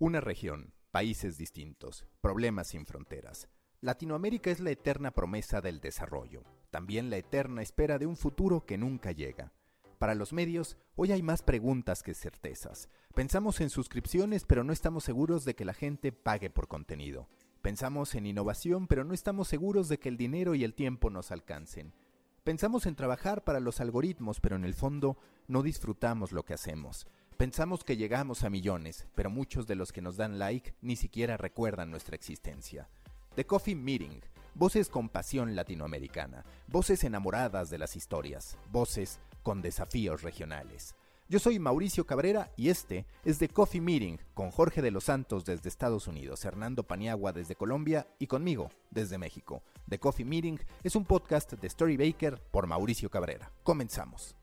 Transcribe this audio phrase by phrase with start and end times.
[0.00, 3.48] Una región, países distintos, problemas sin fronteras.
[3.80, 8.76] Latinoamérica es la eterna promesa del desarrollo, también la eterna espera de un futuro que
[8.76, 9.52] nunca llega.
[10.00, 12.88] Para los medios, hoy hay más preguntas que certezas.
[13.14, 17.28] Pensamos en suscripciones, pero no estamos seguros de que la gente pague por contenido.
[17.62, 21.30] Pensamos en innovación, pero no estamos seguros de que el dinero y el tiempo nos
[21.30, 21.94] alcancen.
[22.42, 27.06] Pensamos en trabajar para los algoritmos, pero en el fondo no disfrutamos lo que hacemos.
[27.36, 31.36] Pensamos que llegamos a millones, pero muchos de los que nos dan like ni siquiera
[31.36, 32.88] recuerdan nuestra existencia.
[33.34, 34.20] The Coffee Meeting,
[34.54, 40.94] voces con pasión latinoamericana, voces enamoradas de las historias, voces con desafíos regionales.
[41.28, 45.44] Yo soy Mauricio Cabrera y este es The Coffee Meeting con Jorge de los Santos
[45.44, 49.64] desde Estados Unidos, Hernando Paniagua desde Colombia y conmigo desde México.
[49.88, 53.50] The Coffee Meeting es un podcast de Story Baker por Mauricio Cabrera.
[53.64, 54.36] Comenzamos.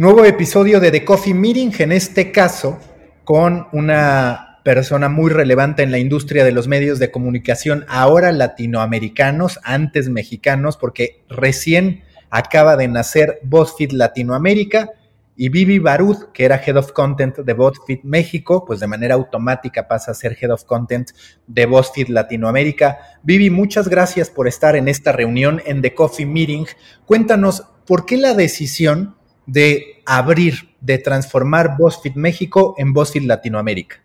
[0.00, 2.78] Nuevo episodio de The Coffee Meeting, en este caso
[3.22, 9.60] con una persona muy relevante en la industria de los medios de comunicación, ahora latinoamericanos,
[9.62, 14.88] antes mexicanos, porque recién acaba de nacer BuzzFeed Latinoamérica
[15.36, 19.86] y Vivi Barud, que era Head of Content de BuzzFeed México, pues de manera automática
[19.86, 21.10] pasa a ser Head of Content
[21.46, 22.96] de BuzzFeed Latinoamérica.
[23.22, 26.64] Vivi, muchas gracias por estar en esta reunión en The Coffee Meeting.
[27.04, 34.02] Cuéntanos, ¿por qué la decisión de abrir, de transformar BuzzFeed México en BuzzFeed Latinoamérica?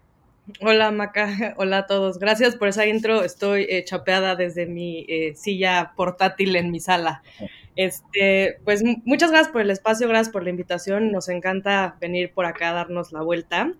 [0.62, 2.20] Hola Maca, hola a todos.
[2.20, 3.24] Gracias por esa intro.
[3.24, 7.24] Estoy eh, chapeada desde mi eh, silla portátil en mi sala.
[7.76, 11.12] Este, pues muchas gracias por el espacio, gracias por la invitación.
[11.12, 13.74] Nos encanta venir por acá a darnos la vuelta.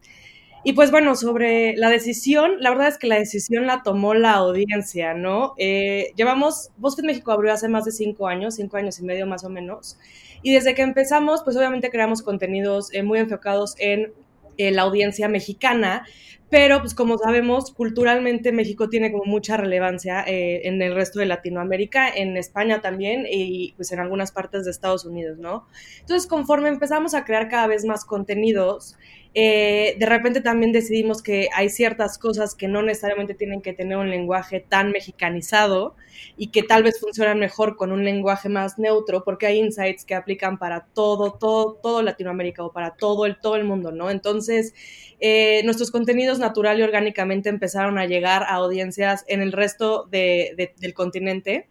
[0.68, 4.32] Y pues bueno, sobre la decisión, la verdad es que la decisión la tomó la
[4.32, 5.54] audiencia, ¿no?
[5.60, 9.44] Eh, llevamos, BuzzFeed México abrió hace más de cinco años, cinco años y medio más
[9.44, 10.00] o menos.
[10.46, 14.14] Y desde que empezamos, pues obviamente creamos contenidos eh, muy enfocados en
[14.58, 16.06] eh, la audiencia mexicana,
[16.50, 21.26] pero pues como sabemos, culturalmente México tiene como mucha relevancia eh, en el resto de
[21.26, 25.68] Latinoamérica, en España también y pues en algunas partes de Estados Unidos, ¿no?
[26.02, 28.96] Entonces, conforme empezamos a crear cada vez más contenidos,
[29.38, 33.98] eh, de repente también decidimos que hay ciertas cosas que no necesariamente tienen que tener
[33.98, 35.96] un lenguaje tan mexicanizado
[36.38, 40.16] y que tal vez funcionan mejor con un lenguaje más neutro, porque hay insights que
[40.16, 44.10] aplican para todo, todo, todo Latinoamérica o para todo el, todo el mundo, ¿no?
[44.10, 44.74] Entonces,
[45.20, 50.74] eh, nuestros contenidos natural y orgánicamente empezaron a llegar a audiencias en el resto de,
[50.78, 51.68] del continente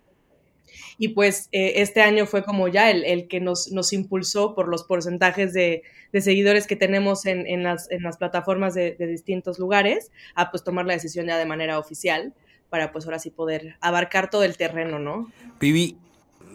[0.98, 4.84] y pues eh, este año fue como ya el, que nos, nos, impulsó por los
[4.84, 5.82] porcentajes de,
[6.12, 10.62] seguidores que tenemos en, en, las, en las, plataformas de, de, distintos lugares a pues
[10.62, 12.32] tomar la decisión ya de manera oficial
[12.70, 15.30] para pues ahora sí poder abarcar todo el terreno, ¿no?
[15.60, 15.96] Vivi,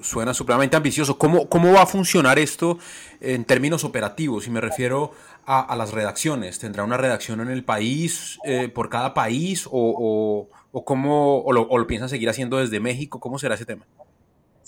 [0.02, 1.18] suena supremamente ambicioso.
[1.18, 2.80] ¿Cómo, ¿Cómo va a funcionar esto
[3.22, 4.48] en términos operativos?
[4.48, 5.12] Y me refiero
[5.46, 6.60] a, a las redacciones.
[6.60, 11.52] ¿Tendrá una redacción en el país, eh, por cada país, o, o, o cómo, o
[11.52, 13.20] lo, o lo piensan seguir haciendo desde México?
[13.20, 13.86] ¿Cómo será ese tema?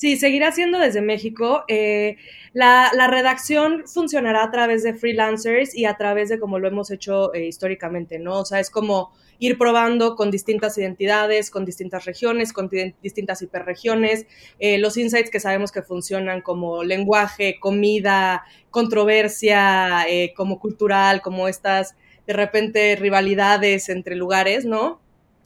[0.02, 1.64] Sí, seguirá siendo desde México.
[1.68, 2.18] Eh,
[2.54, 6.90] la, la, redacción funcionará a través de freelancers y a través de como lo hemos
[6.90, 8.40] hecho eh, históricamente, ¿no?
[8.40, 12.70] O sea, es como ir probando con distintas identidades, con distintas regiones, con
[13.02, 14.28] distintas hiperregiones,
[14.60, 21.48] eh, los insights que sabemos que funcionan como lenguaje, comida, controversia, eh, como cultural, como
[21.48, 21.96] estas
[22.28, 25.02] de repente rivalidades entre lugares, ¿no?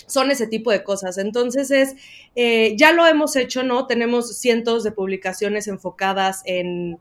[0.07, 1.17] son ese tipo de cosas.
[1.17, 1.95] Entonces es,
[2.35, 3.87] eh, ya lo hemos hecho, ¿no?
[3.87, 6.99] Tenemos cientos de publicaciones enfocadas en,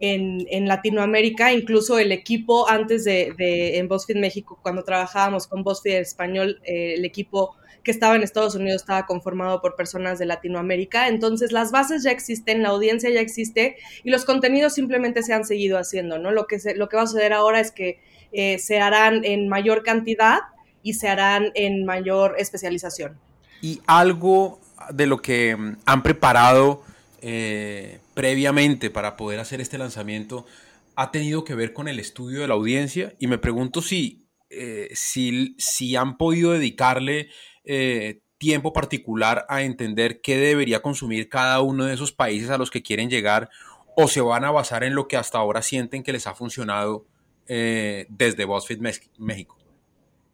[0.00, 6.60] en, Latinoamérica, incluso el equipo antes de, en BuzzFeed México, cuando trabajábamos con BuzzFeed Español,
[6.64, 11.06] eh, el equipo que estaba en Estados Unidos estaba conformado por personas de Latinoamérica.
[11.06, 15.44] Entonces las bases ya existen, la audiencia ya existe y los contenidos simplemente se han
[15.44, 16.32] seguido haciendo, ¿no?
[16.32, 18.00] Lo que, se, lo que va a suceder ahora es que
[18.32, 20.40] eh, se harán en mayor cantidad
[20.82, 23.18] y se harán en mayor especialización.
[23.62, 24.58] Y algo
[24.92, 26.82] de lo que han preparado
[27.22, 30.46] eh, previamente para poder hacer este lanzamiento
[30.94, 34.88] ha tenido que ver con el estudio de la audiencia y me pregunto si, eh,
[34.94, 37.28] si, si, han podido dedicarle
[37.64, 42.70] eh, tiempo particular a entender qué debería consumir cada uno de esos países a los
[42.70, 43.50] que quieren llegar
[43.98, 47.04] o se van a basar en lo que hasta ahora sienten que les ha funcionado
[47.48, 48.80] eh, desde BuzzFeed
[49.18, 49.58] México?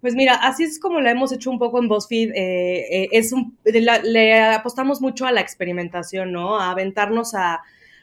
[0.03, 2.33] Pues mira, así es como lo hemos hecho un poco en BuzzFeed.
[2.35, 3.33] Eh, eh, es
[3.65, 6.59] le apostamos mucho a la experimentación, ¿no?
[6.59, 7.61] A aventarnos a,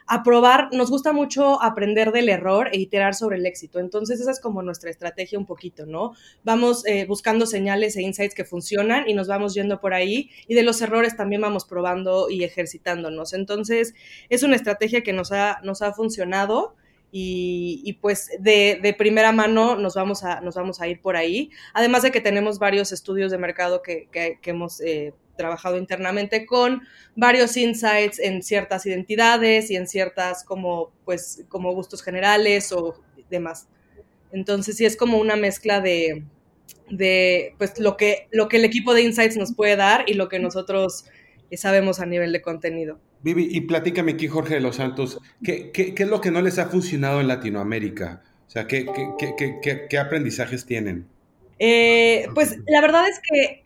[0.07, 0.69] a, probar.
[0.71, 3.79] Nos gusta mucho aprender del error e iterar sobre el éxito.
[3.79, 6.13] Entonces, esa es como nuestra estrategia un poquito, ¿no?
[6.45, 10.29] Vamos buscando señales e insights que funcionan y nos vamos yendo por ahí.
[10.47, 13.33] Y de los errores también vamos probando y ejercitándonos.
[13.33, 13.93] Entonces,
[14.29, 16.75] es una estrategia que nos ha, nos ha funcionado
[17.11, 21.49] y, pues de, primera mano nos vamos, a, nos vamos a ir por ahí.
[21.73, 24.07] Además de que tenemos varios estudios de mercado que,
[24.43, 26.83] hemos eh, trabajado internamente con
[27.15, 33.67] varios insights en ciertas identidades y en ciertas como, pues, como gustos generales o demás.
[34.31, 36.23] Entonces sí es como una mezcla de,
[36.91, 40.29] de pues, lo, que, lo que el equipo de insights nos puede dar y lo
[40.29, 41.05] que nosotros
[41.53, 42.99] sabemos a nivel de contenido.
[43.21, 46.41] Vivi, y platícame aquí, Jorge de los Santos, ¿qué, qué, qué es lo que no
[46.41, 48.21] les ha funcionado en Latinoamérica?
[48.47, 48.85] O sea, ¿qué,
[49.89, 51.05] qué aprendizajes tienen?
[51.59, 53.61] Eh, pues la verdad es que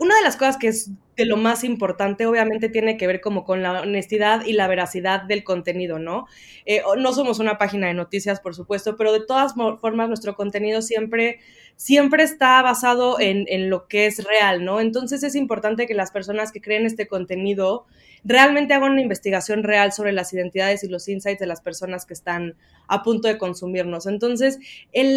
[0.00, 3.44] una de las cosas que es de lo más importante, obviamente, tiene que ver como
[3.44, 6.26] con la honestidad y la veracidad del contenido, ¿no?
[6.66, 10.82] Eh, no somos una página de noticias, por supuesto, pero de todas formas nuestro contenido
[10.82, 11.40] siempre
[11.76, 14.80] siempre está basado en, en, lo que es real, ¿no?
[14.80, 17.86] Entonces es importante que las personas que creen este contenido
[18.24, 22.14] realmente hagan una investigación real sobre las identidades y los insights de las personas que
[22.14, 24.06] están a punto de consumirnos.
[24.06, 24.58] Entonces,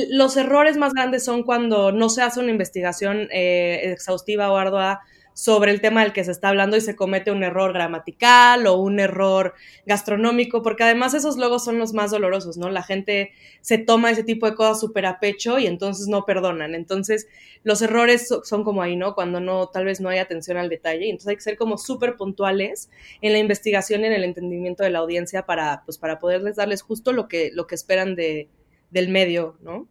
[0.09, 5.01] los errores más grandes son cuando no se hace una investigación eh, exhaustiva o ardua
[5.33, 8.77] sobre el tema del que se está hablando y se comete un error gramatical o
[8.77, 9.53] un error
[9.85, 12.69] gastronómico, porque además esos logos son los más dolorosos, ¿no?
[12.69, 13.31] La gente
[13.61, 16.75] se toma ese tipo de cosas súper a pecho y entonces no perdonan.
[16.75, 17.27] Entonces,
[17.63, 19.15] los errores son como ahí, ¿no?
[19.15, 21.09] Cuando no, tal vez no hay atención al detalle.
[21.09, 22.89] Entonces hay que ser como súper puntuales
[23.21, 26.81] en la investigación y en el entendimiento de la audiencia para, pues, para poderles darles
[26.81, 28.49] justo lo que, lo que esperan de,
[28.91, 29.87] del medio, ¿no?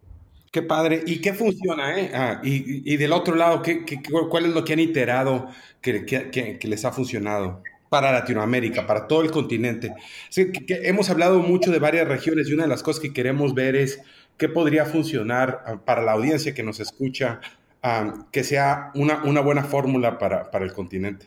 [0.53, 1.01] Qué padre.
[1.07, 1.99] ¿Y qué funciona?
[1.99, 2.11] Eh?
[2.13, 3.83] Ah, y, del otro lado, ¿qué,
[4.29, 5.47] cuál es lo que han iterado
[5.81, 9.95] que, les ha funcionado para Latinoamérica, para todo el continente?
[10.67, 13.99] hemos hablado mucho de varias regiones y una de las cosas que queremos ver es
[14.37, 17.41] qué podría funcionar ah, para la audiencia que nos escucha,
[17.81, 21.25] ah, que sea una, una buena fórmula para, para el continente.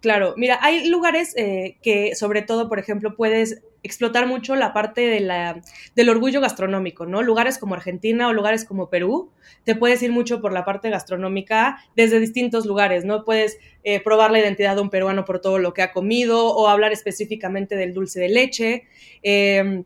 [0.00, 5.02] Claro, mira, hay lugares eh, que sobre todo, por ejemplo, puedes explotar mucho la parte
[5.02, 5.62] de la,
[5.94, 7.22] del orgullo gastronómico, ¿no?
[7.22, 9.30] Lugares como Argentina o lugares como Perú,
[9.64, 13.24] te puedes ir mucho por la parte gastronómica desde distintos lugares, ¿no?
[13.24, 16.68] Puedes eh, probar la identidad de un peruano por todo lo que ha comido o
[16.68, 18.84] hablar específicamente del dulce de leche.
[19.22, 19.84] Em,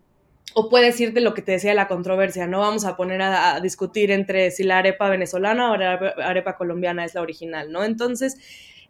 [0.54, 3.60] o puedes ir de lo que te decía la controversia, no vamos a poner a,
[3.60, 7.84] discutir entre si la arepa venezolana o la arepa colombiana es la original, ¿no?
[7.84, 8.36] Entonces,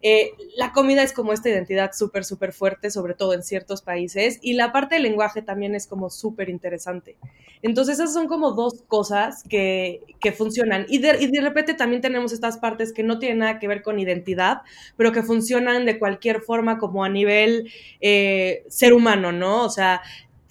[0.01, 4.39] eh, la comida es como esta identidad súper, súper fuerte, sobre todo en ciertos países,
[4.41, 7.17] y la parte del lenguaje también es como súper interesante.
[7.61, 10.85] Entonces, esas son como dos cosas que, que funcionan.
[10.89, 14.61] Y de, repente también tenemos estas partes que no tienen nada que ver con identidad,
[14.97, 19.63] pero que funcionan de cualquier forma como a nivel eh, ser humano, ¿no?
[19.63, 20.01] O sea,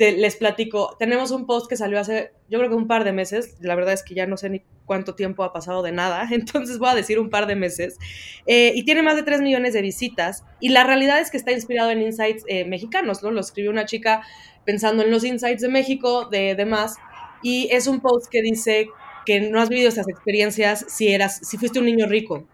[0.01, 3.57] les platico, tenemos un post que salió hace, yo creo que un par de meses,
[3.61, 6.79] la verdad es que ya no sé ni cuánto tiempo ha pasado de nada, entonces
[6.79, 7.99] voy a decir un par de meses,
[8.47, 11.53] eh, y tiene más de 3 millones de visitas, y la realidad es que está
[11.53, 13.31] inspirado en insights eh, mexicanos, ¿no?
[13.31, 14.23] Lo escribió una chica
[14.65, 16.97] pensando en los insights de México, de demás,
[17.43, 18.89] y es un post que dice
[19.27, 22.47] que no has vivido esas experiencias si eras, si fuiste un niño rico.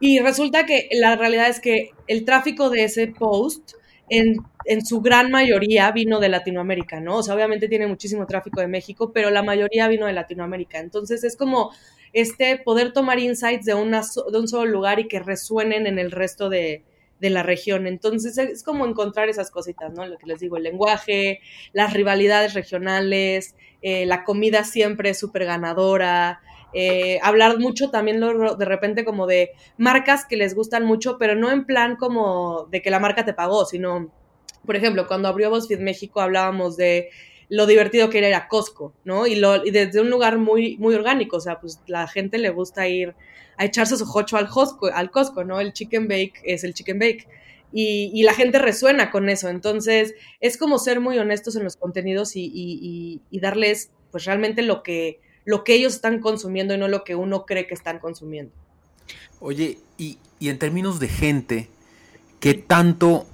[0.00, 3.74] Y resulta que la realidad es que el tráfico de ese post
[4.10, 7.18] en, su gran mayoría vino de Latinoamérica, ¿no?
[7.18, 10.78] O sea, obviamente tiene muchísimo tráfico de México, pero la mayoría vino de Latinoamérica.
[10.78, 11.72] Entonces es como
[12.12, 16.82] este poder tomar insights de, un solo lugar y que resuenen en el resto de,
[17.20, 17.86] la región.
[17.86, 20.06] Entonces es como encontrar esas cositas, ¿no?
[20.06, 21.40] Lo que les digo, el lenguaje,
[21.72, 26.40] las rivalidades regionales, eh, la comida siempre súper ganadora,
[26.72, 31.50] eh, hablar mucho también de repente como de marcas que les gustan mucho, pero no
[31.50, 34.12] en plan como de que la marca te pagó, sino,
[34.64, 37.10] por ejemplo, cuando abrió BuzzFeed México hablábamos de
[37.48, 39.26] lo divertido que era a Costco, ¿no?
[39.26, 42.86] Y, lo, desde un lugar muy, muy orgánico, o sea, pues la gente le gusta
[42.86, 43.14] ir
[43.56, 45.10] a echarse su jocho al Costco, al
[45.46, 45.60] ¿no?
[45.60, 47.26] El chicken bake es el chicken bake.
[47.72, 49.48] Y, la gente resuena con eso.
[49.48, 55.20] Entonces, es como ser muy honestos en los contenidos y darles, pues realmente lo que,
[55.44, 58.52] lo que ellos están consumiendo y no lo que uno cree que están consumiendo.
[59.40, 61.68] Oye, y, en términos de gente,
[62.40, 63.26] ¿qué tanto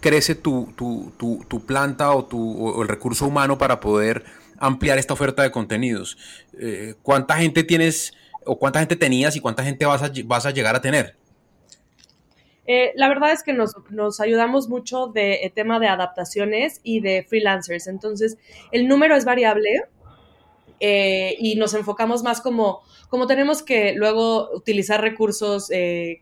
[0.00, 4.24] crece tu, tu, planta o, tu, el recurso humano para poder
[4.58, 6.16] ampliar esta oferta de contenidos?
[6.58, 8.14] Eh, ¿Cuánta gente tienes
[8.44, 11.16] o cuánta gente tenías y cuánta gente vas a, vas a llegar a tener?
[12.66, 17.00] Eh, la verdad es que nos, nos ayudamos mucho de eh, tema de adaptaciones y
[17.00, 17.88] de freelancers.
[17.88, 18.38] Entonces,
[18.70, 19.84] el número es variable
[20.80, 25.70] eh, y nos enfocamos más como, como tenemos que luego utilizar recursos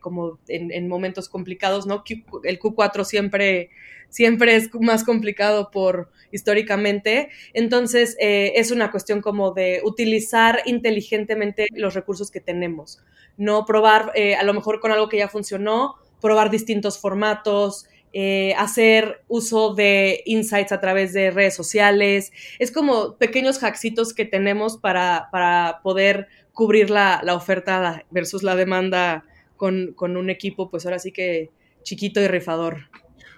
[0.01, 2.03] como en, en, momentos complicados, ¿no?
[2.43, 3.69] El Q4 siempre
[4.09, 7.29] siempre es más complicado por históricamente.
[7.53, 13.01] Entonces, eh, es una cuestión como de utilizar inteligentemente los recursos que tenemos,
[13.37, 18.53] no probar eh, a lo mejor con algo que ya funcionó, probar distintos formatos, eh,
[18.57, 22.31] hacer uso de insights a través de redes sociales.
[22.57, 29.25] Es como pequeños hacksitos que tenemos para, para poder cubrir la, oferta versus la demanda
[29.57, 31.51] con, con un equipo, pues ahora sí que
[31.83, 32.89] chiquito y rifador.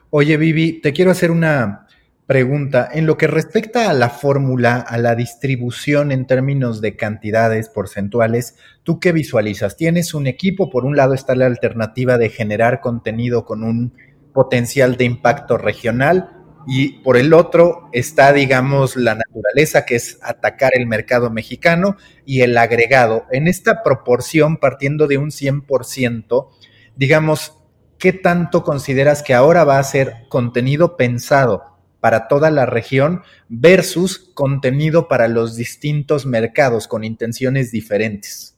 [0.09, 1.87] Oye, Vivi, te quiero hacer una
[2.31, 2.89] pregunta.
[2.93, 8.55] En lo que respecta a la fórmula, a la distribución en términos de cantidades porcentuales,
[8.83, 9.75] ¿tú qué visualizas?
[9.75, 10.69] ¿Tienes un equipo?
[10.69, 13.93] Por un lado está la alternativa de generar contenido con un
[14.33, 20.71] potencial de impacto regional y por el otro está, digamos, la naturaleza, que es atacar
[20.75, 23.25] el mercado mexicano y el agregado.
[23.31, 26.49] En esta proporción, partiendo de un 100%,
[26.95, 27.57] digamos,
[27.97, 31.63] ¿qué tanto consideras que ahora va a ser contenido pensado
[31.99, 38.50] para toda la región versus contenido para los distintos mercados con intenciones diferentes?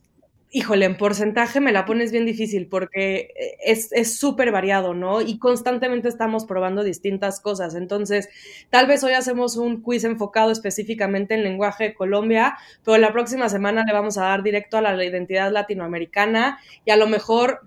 [0.55, 3.33] Híjole, en porcentaje me la pones bien difícil porque
[3.65, 5.19] es súper variado, ¿no?
[5.19, 7.73] Y constantemente estamos probando distintas cosas.
[7.73, 8.29] Entonces,
[8.69, 12.55] tal vez hoy hacemos un quiz enfocado específicamente en lenguaje de Colombia,
[12.85, 16.97] pero la próxima semana le vamos a dar directo a la identidad latinoamericana y a
[16.97, 17.61] lo mejor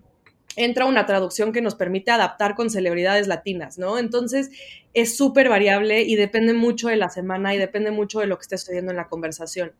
[0.54, 3.98] entra una traducción que nos permite adaptar con celebridades latinas, ¿no?
[3.98, 4.50] Entonces,
[4.94, 8.42] es súper variable y depende mucho de la semana y depende mucho de lo que
[8.42, 9.72] esté sucediendo en la conversación.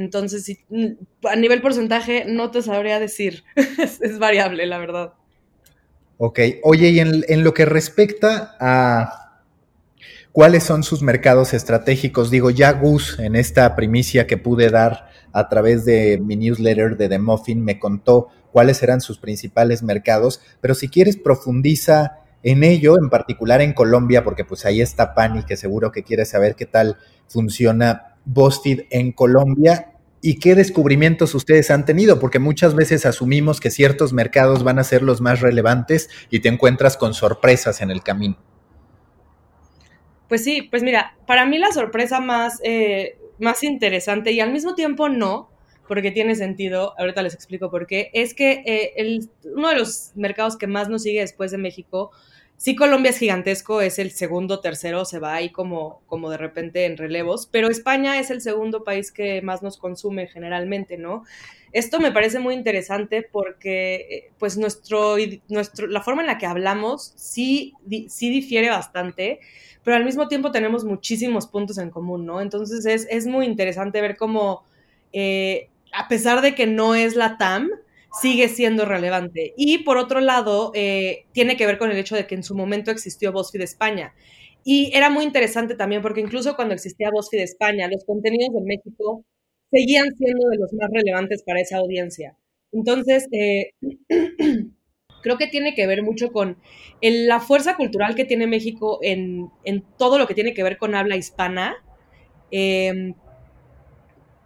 [0.00, 0.56] Entonces,
[1.24, 3.44] a nivel porcentaje, no te sabría decir.
[4.00, 5.12] es, variable, la verdad.
[6.16, 6.40] Ok.
[6.62, 9.42] Oye, y en, en lo que respecta a
[10.32, 15.50] cuáles son sus mercados estratégicos, digo, ya Gus, en esta primicia que pude dar a
[15.50, 20.74] través de mi newsletter de The Muffin, me contó cuáles eran sus principales mercados, pero
[20.74, 25.58] si quieres profundiza en ello, en particular en Colombia, porque pues ahí está Pani, que
[25.58, 26.96] seguro que quiere saber qué tal
[27.28, 33.70] funciona BuzzFeed en Colombia y qué descubrimientos ustedes han tenido, porque muchas veces asumimos que
[33.70, 38.02] ciertos mercados van a ser los más relevantes y te encuentras con sorpresas en el
[38.02, 38.36] camino.
[40.28, 44.74] Pues sí, pues mira, para mí la sorpresa más, eh, más interesante y al mismo
[44.74, 45.50] tiempo no,
[45.88, 50.12] porque tiene sentido, ahorita les explico por qué, es que eh, el, uno de los
[50.14, 52.12] mercados que más nos sigue después de México,
[52.60, 56.84] sí Colombia es gigantesco, es el segundo, tercero, se va ahí como, como de repente
[56.84, 61.24] en relevos, pero España es el segundo país que más nos consume generalmente, ¿no?
[61.72, 65.16] Esto me parece muy interesante porque eh, pues nuestro,
[65.48, 67.72] nuestro, la forma en la que hablamos sí,
[68.08, 69.40] sí difiere bastante,
[69.82, 72.42] pero al mismo tiempo tenemos muchísimos puntos en común, ¿no?
[72.42, 74.64] Entonces es, es muy interesante ver cómo
[75.14, 77.70] eh, a pesar de que no es la TAM,
[78.20, 79.54] sigue siendo relevante.
[79.56, 82.54] Y por otro lado, eh, tiene que ver con el hecho de que en su
[82.54, 84.14] momento existió BuzzFeed España.
[84.64, 89.24] Y era muy interesante también porque incluso cuando existía BuzzFeed España, los contenidos de México
[89.70, 92.36] seguían siendo de los más relevantes para esa audiencia.
[92.72, 93.72] Entonces, eh,
[95.22, 96.58] creo que tiene que ver mucho con
[97.00, 99.50] la fuerza cultural que tiene México en,
[99.98, 101.76] todo lo que tiene que ver con habla hispana.
[102.50, 103.14] Em,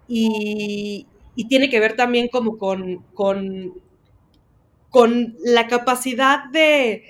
[0.08, 1.06] y,
[1.36, 3.74] y tiene que ver también como con, con,
[4.90, 7.02] con la capacidad de,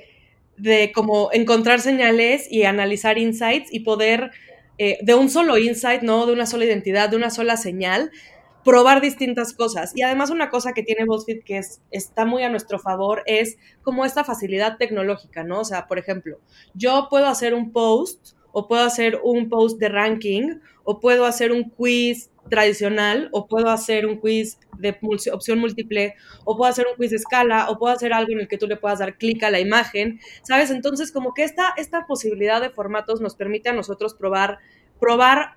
[0.57, 4.31] de como encontrar señales y analizar insights y poder
[4.79, 6.27] eh, de un solo insight, ¿no?
[6.27, 8.11] De una sola identidad, de una sola señal,
[8.65, 9.93] probar distintas cosas.
[9.95, 13.59] Y además una cosa que tiene BuzzFeed que es, está muy a nuestro favor es
[13.83, 15.61] como esta facilidad tecnológica, ¿no?
[15.61, 16.39] O sea, por ejemplo,
[16.73, 21.53] yo puedo hacer un post o puedo hacer un post de ranking o puedo hacer
[21.53, 24.97] un quiz tradicional o puedo hacer un quiz de
[25.33, 28.49] opción múltiple o puedo hacer un quiz de escala o puedo hacer algo en el
[28.49, 30.71] que tú le puedas dar clic a la imagen, ¿sabes?
[30.71, 34.59] Entonces como que esta, esta posibilidad de formatos nos permite a nosotros probar,
[35.01, 35.57] probar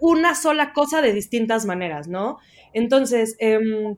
[0.00, 2.38] una sola cosa de distintas maneras, ¿no?
[2.72, 3.96] Entonces, em,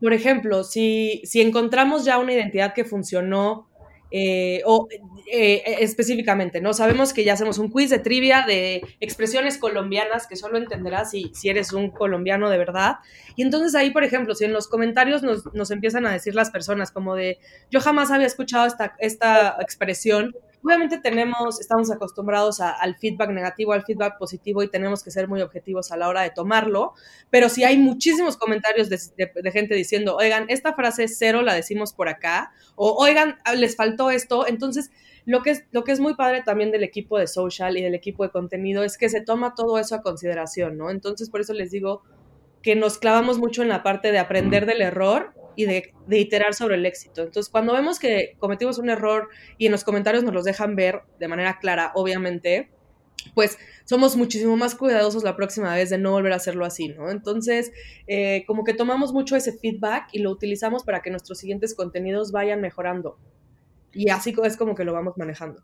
[0.00, 3.68] por ejemplo, si, si encontramos ya una identidad que funcionó
[4.14, 4.88] eh, o
[5.26, 6.74] eh, específicamente, ¿no?
[6.74, 11.30] Sabemos que ya hacemos un quiz de trivia de expresiones colombianas que solo entenderás si,
[11.34, 12.96] si eres un colombiano de verdad.
[13.36, 16.90] Y entonces ahí, por ejemplo, si en los comentarios nos, empiezan a decir las personas
[16.90, 17.38] como de,
[17.70, 23.84] yo jamás había escuchado esta, esta expresión, obviamente tenemos, estamos acostumbrados al feedback negativo, al
[23.84, 26.94] feedback positivo y tenemos que ser muy objetivos a la hora de tomarlo,
[27.30, 31.92] pero si hay muchísimos comentarios de, de, gente diciendo, oigan, esta frase cero la decimos
[31.92, 34.90] por acá, o oigan, les faltó esto, entonces
[35.24, 37.94] lo que, es, lo que es muy padre también del equipo de social y del
[37.94, 40.90] equipo de contenido es que se toma todo eso a consideración, ¿no?
[40.90, 42.02] Entonces, por eso les digo
[42.60, 46.76] que nos clavamos mucho en la parte de aprender del error y de, iterar sobre
[46.76, 47.22] el éxito.
[47.22, 49.28] Entonces, cuando vemos que cometimos un error
[49.58, 52.70] y en los comentarios nos los dejan ver de manera clara, obviamente,
[53.34, 57.10] pues somos muchísimo más cuidadosos la próxima vez de no volver a hacerlo así, ¿no?
[57.10, 57.72] Entonces,
[58.06, 62.32] eh, como que tomamos mucho ese feedback y lo utilizamos para que nuestros siguientes contenidos
[62.32, 63.18] vayan mejorando.
[63.92, 65.62] Y así es como que lo vamos manejando.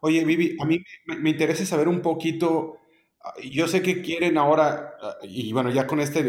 [0.00, 2.85] Oye, Vivi, a mí me, interesa saber un poquito, ah,
[3.50, 6.20] yo sé que quieren ahora, ah, y bueno, ya con esta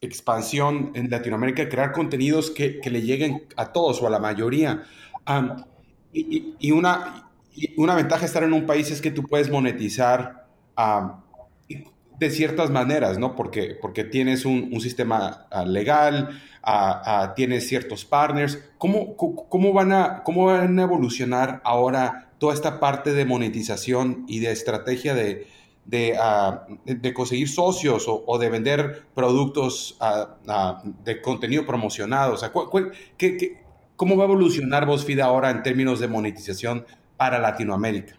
[0.00, 4.82] expansión en Latinoamérica, crear contenidos que, le lleguen a todos o a la mayoría.
[6.12, 7.30] y, una,
[7.76, 10.46] una ventaja de estar en un país es que tú puedes monetizar
[12.18, 13.36] de ciertas maneras, ¿no?
[13.36, 16.30] Porque, porque tienes un, un sistema ah, legal,
[17.36, 18.58] tienes ciertos partners.
[18.78, 24.40] ¿Cómo, cómo, van a, ¿Cómo van a evolucionar ahora toda esta parte de monetización y
[24.40, 25.46] de estrategia de,
[25.86, 26.18] de,
[26.84, 29.98] de conseguir socios o, de vender productos
[31.04, 32.34] de contenido promocionado?
[32.34, 32.36] O
[33.96, 36.84] cómo va a evolucionar BuzzFeed ahora en términos de monetización
[37.16, 38.18] para Latinoamérica?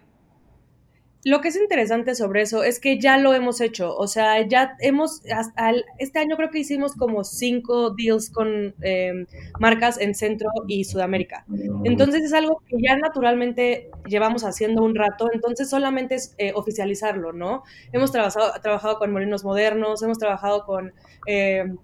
[1.27, 4.77] Lo que es interesante sobre eso es que ya lo hemos hecho, o sea, ya
[4.79, 9.25] hemos, hasta este año creo que hicimos como cinco deals con em,
[9.59, 11.45] marcas en Centro y Sudamérica.
[11.83, 17.33] Entonces es algo que ya naturalmente llevamos haciendo un rato, entonces solamente es eh, oficializarlo,
[17.33, 17.63] ¿no?
[17.91, 20.93] Hemos trabajado, trabajado con Molinos Modernos, hemos trabajado con...
[21.25, 21.77] Em,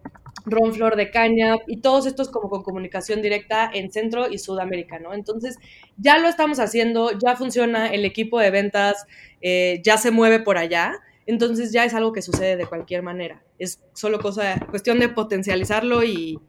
[0.45, 4.99] Ron Flor de Caña y todos estos como con comunicación directa en Centro y Sudamérica,
[4.99, 5.13] ¿no?
[5.13, 5.57] Entonces,
[5.97, 9.05] ya lo estamos haciendo, ya funciona, el equipo de ventas
[9.41, 13.41] eh, ya se mueve por allá, entonces ya es algo que sucede de cualquier manera.
[13.59, 16.39] Es solo cosa, cuestión de potencializarlo y,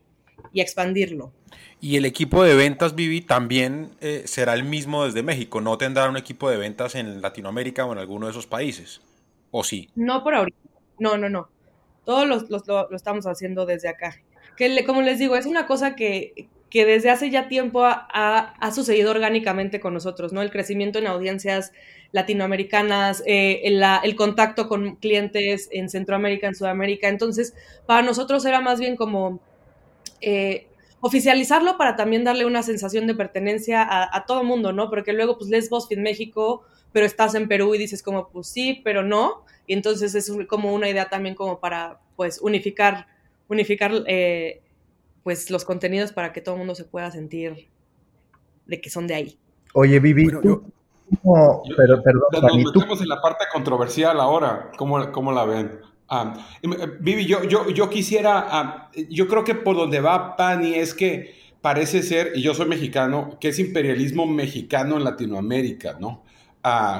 [0.54, 1.32] expandirlo.
[1.80, 6.08] Y el equipo de ventas, Vivi, también eh, será el mismo desde México, no tendrá
[6.08, 9.00] un equipo de ventas en Latinoamérica o en alguno de esos países,
[9.50, 9.90] ¿o sí?
[9.96, 10.56] No por ahorita,
[11.00, 11.48] no, no, no.
[12.04, 14.17] Todos lo, estamos haciendo desde acá.
[14.56, 19.12] Que como les digo, es una cosa que, que desde hace ya tiempo ha, sucedido
[19.12, 20.43] orgánicamente con nosotros, ¿no?
[20.43, 21.73] El crecimiento en audiencias
[22.10, 27.08] latinoamericanas, eh, el, contacto con clientes en Centroamérica, en Sudamérica.
[27.08, 27.54] Entonces,
[27.86, 29.40] para nosotros era más bien como
[30.21, 30.67] eh,
[30.99, 34.90] oficializarlo para también darle una sensación de pertenencia a, a todo mundo, ¿no?
[34.90, 36.64] Porque luego, pues, les BuzzFeed México,
[36.95, 39.45] pero estás en Perú y dices como, pues sí, pero no.
[39.67, 43.09] Y entonces es como una idea también como para, pues, unificar,
[43.49, 44.63] unificar, eh,
[45.25, 47.69] pues, los contenidos para que todo el mundo se pueda sentir
[48.67, 49.39] de que son de ahí.
[49.73, 55.80] Oye, Vivi, pero, perdón, nos metemos en la parte controversial ahora, ¿cómo, cómo la ven?
[56.63, 56.69] Eh,
[57.00, 61.35] Vivi, yo, yo, yo quisiera, ah, yo creo que por donde va Pani es que
[61.61, 66.24] parece ser, y yo soy mexicano, que es imperialismo mexicano en Latinoamérica, ¿no?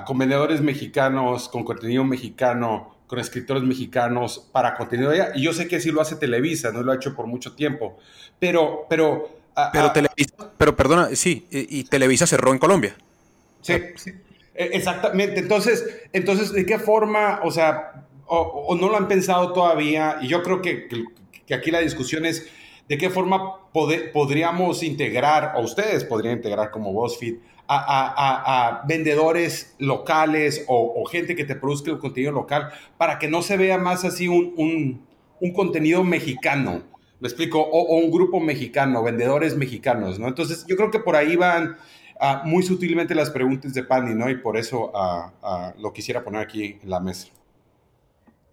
[0.07, 5.33] Con vendedores mexicanos, con contenido mexicano, con escritores mexicanos para contenido allá.
[5.35, 7.97] Y yo sé que sí lo hace Televisa, no lo ha hecho por mucho tiempo.
[8.39, 9.39] Pero, pero.
[9.73, 12.95] pero, Televisa, pero perdona, sí, y, Televisa cerró en Colombia.
[13.63, 14.11] Sí, sí.
[14.55, 15.41] E, exactamente.
[15.41, 20.19] Entonces, entonces, ¿de qué forma, o sea, o, no lo han pensado todavía?
[20.21, 20.89] Y yo creo que,
[21.47, 22.49] que, aquí la discusión es
[22.89, 31.05] de qué forma podríamos integrar, o ustedes podrían integrar como BuzzFeed, a, vendedores locales o,
[31.07, 35.07] gente que te produzca el contenido local para que no se vea más así un,
[35.55, 36.83] contenido mexicano.
[37.21, 37.61] ¿Me explico?
[37.61, 40.29] O, un grupo mexicano, vendedores mexicanos, ¿no?
[40.29, 41.77] Entonces, yo creo que por ahí van
[42.21, 44.29] ah, muy sutilmente las preguntas de Pani, ¿no?
[44.29, 47.29] Y por eso ah, ah, lo quisiera poner aquí en la mesa.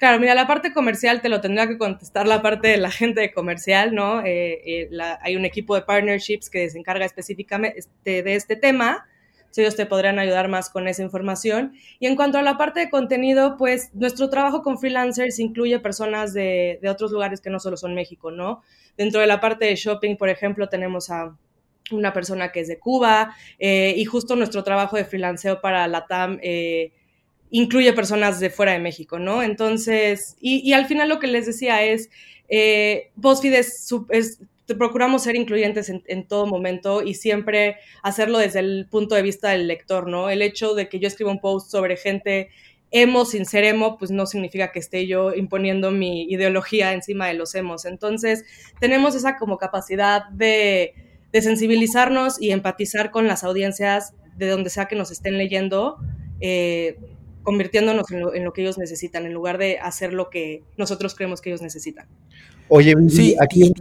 [0.02, 3.22] Claro, mira, la parte comercial te lo tendría que contestar la parte de la gente
[3.22, 4.22] de comercial, ¿no?
[4.26, 4.90] Eh, eh,
[5.22, 9.08] hay un equipo de partnerships que se encarga específicamente este, de este tema.
[9.56, 11.74] ellos te podrían ayudar más con esa información.
[12.00, 16.34] Y en cuanto a la parte de contenido, pues nuestro trabajo con freelancers incluye personas
[16.34, 18.64] de, otros lugares que no solo son México, ¿no?
[18.98, 21.38] Dentro de la parte de shopping, por ejemplo, tenemos a
[21.92, 26.08] una persona que es de Cuba eh, y justo nuestro trabajo de freelanceo para la
[26.08, 26.40] TAM
[27.52, 29.44] incluye personas de fuera de México, ¿no?
[29.44, 32.10] Entonces, y, al final lo que les decía es,
[32.50, 34.40] eh, BuzzFeed es,
[34.78, 39.68] procuramos ser incluyentes en, todo momento y siempre hacerlo desde el punto de vista del
[39.68, 40.30] lector, ¿no?
[40.30, 42.50] El hecho de que yo escriba un post sobre gente
[42.90, 47.34] emo sin ser emo, pues no significa que esté yo imponiendo mi ideología encima de
[47.34, 47.84] los emos.
[47.86, 48.46] Entonces,
[48.80, 50.94] tenemos esa como capacidad de,
[51.32, 55.98] de sensibilizarnos y empatizar con las audiencias de donde sea que nos estén leyendo,
[56.42, 56.98] eh,
[57.44, 61.50] convirtiéndonos en lo, que ellos necesitan, en lugar de hacer lo que nosotros creemos que
[61.50, 62.08] ellos necesitan.
[62.68, 63.74] Oye, sí, aquí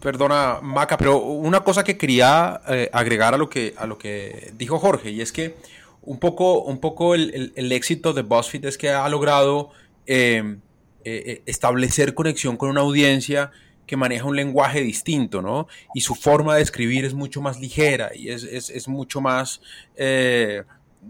[0.00, 4.52] perdona, Maca, pero una cosa que quería eh, agregar a lo que, a lo que
[4.56, 5.56] dijo Jorge, y es que
[6.02, 9.70] un poco, un poco el, éxito de BuzzFeed es que ha logrado
[10.06, 10.60] em,
[11.04, 13.50] eh, eh, establecer conexión con una audiencia
[13.86, 15.66] que maneja un lenguaje distinto, ¿no?
[15.94, 19.60] Y su forma de escribir es mucho más ligera y es, mucho más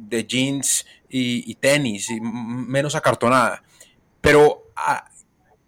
[0.09, 3.63] de jeans y, tenis y menos acartonada.
[4.21, 4.65] Pero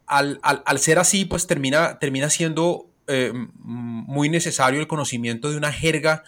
[0.07, 6.25] al, ser así, pues termina, termina siendo eh, muy necesario el conocimiento de una jerga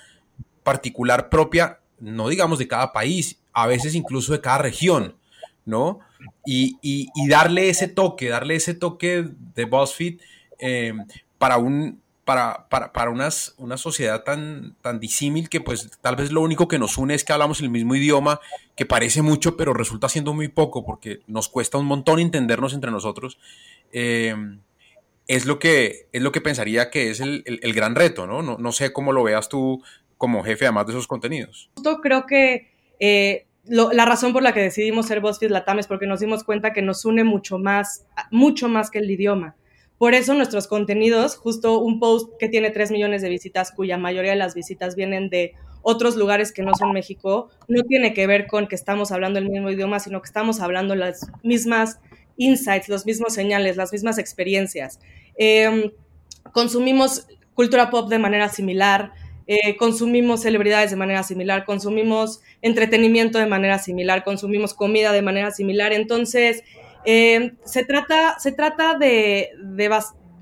[0.62, 5.16] particular propia, no digamos de cada país, a veces incluso de cada región,
[5.64, 6.00] ¿no?
[6.44, 10.20] Y, darle ese toque, darle ese toque de BuzzFeed
[10.58, 10.92] eh,
[11.38, 16.40] para un, para, para, unas, una sociedad tan, tan disímil que pues tal vez lo
[16.40, 18.40] único que nos une es que hablamos el mismo idioma,
[18.76, 22.90] que parece mucho, pero resulta siendo muy poco porque nos cuesta un montón entendernos entre
[22.90, 23.38] nosotros.
[23.92, 24.36] Eh,
[25.28, 27.42] es lo que, es lo que pensaría que es el,
[27.74, 28.42] gran reto, ¿no?
[28.42, 28.72] ¿no?
[28.72, 29.82] sé cómo lo veas tú
[30.18, 31.70] como jefe además de esos contenidos.
[31.74, 36.06] Justo creo que eh, la razón por la que decidimos ser BuzzFeed Latam es porque
[36.06, 39.56] nos dimos cuenta que nos une mucho más, mucho más que el idioma.
[40.02, 44.32] Por eso nuestros contenidos, justo un post que tiene 3 millones de visitas, cuya mayoría
[44.32, 48.48] de las visitas vienen de otros lugares que no son México, no tiene que ver
[48.48, 52.00] con que estamos hablando el mismo idioma, sino que estamos hablando las mismas
[52.36, 54.98] insights, los mismos señales, las mismas experiencias.
[55.36, 55.92] Em,
[56.52, 59.12] consumimos cultura pop de manera similar,
[59.46, 65.52] eh, consumimos celebridades de manera similar, consumimos entretenimiento de manera similar, consumimos comida de manera
[65.52, 65.92] similar.
[65.92, 66.64] Entonces,
[67.04, 69.50] em, se trata, se trata de,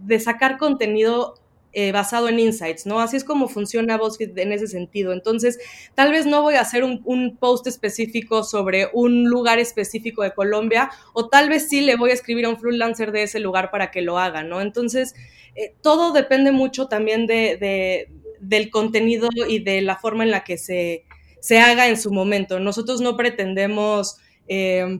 [0.03, 1.41] de sacar contenido
[1.73, 2.99] eh, basado en insights, ¿no?
[2.99, 5.13] Así es como funciona BuzzFeed en ese sentido.
[5.13, 5.61] Entonces,
[5.95, 10.91] tal vez no voy a hacer un, post específico sobre un lugar específico de Colombia,
[11.13, 13.93] o tal vez sí le voy a escribir a un freelancer de ese lugar para
[13.93, 14.61] que lo haga, ¿no?
[14.61, 15.15] Entonces,
[15.55, 18.09] eh, todo depende mucho también de,
[18.41, 21.05] del contenido y de la forma en la que se,
[21.39, 22.59] se haga en su momento.
[22.59, 24.17] Nosotros no pretendemos...
[24.49, 24.99] Eh,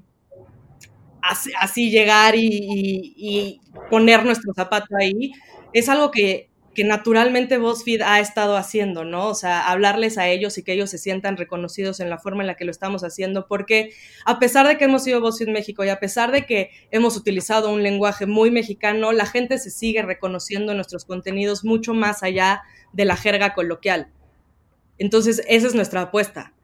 [1.23, 5.33] así, llegar y, y, poner nuestro zapato ahí.
[5.73, 9.29] Es algo que que naturalmente BuzzFeed ha estado haciendo, ¿no?
[9.29, 12.47] O sea, hablarles a ellos y que ellos se sientan reconocidos en la forma en
[12.47, 13.91] la que lo estamos haciendo, porque
[14.25, 17.73] a pesar de que hemos sido BuzzFeed México y a pesar de que hemos utilizado
[17.73, 23.05] un lenguaje muy mexicano, la gente se sigue reconociendo nuestros contenidos mucho más allá de
[23.05, 24.09] la jerga coloquial.
[24.99, 26.55] Entonces, esa es nuestra apuesta,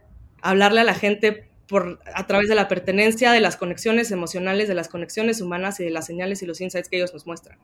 [0.40, 4.74] hablarle a la gente por, a través de la pertenencia, de las conexiones emocionales, de
[4.74, 7.59] las conexiones humanas y de las señales y los insights que ellos nos muestran.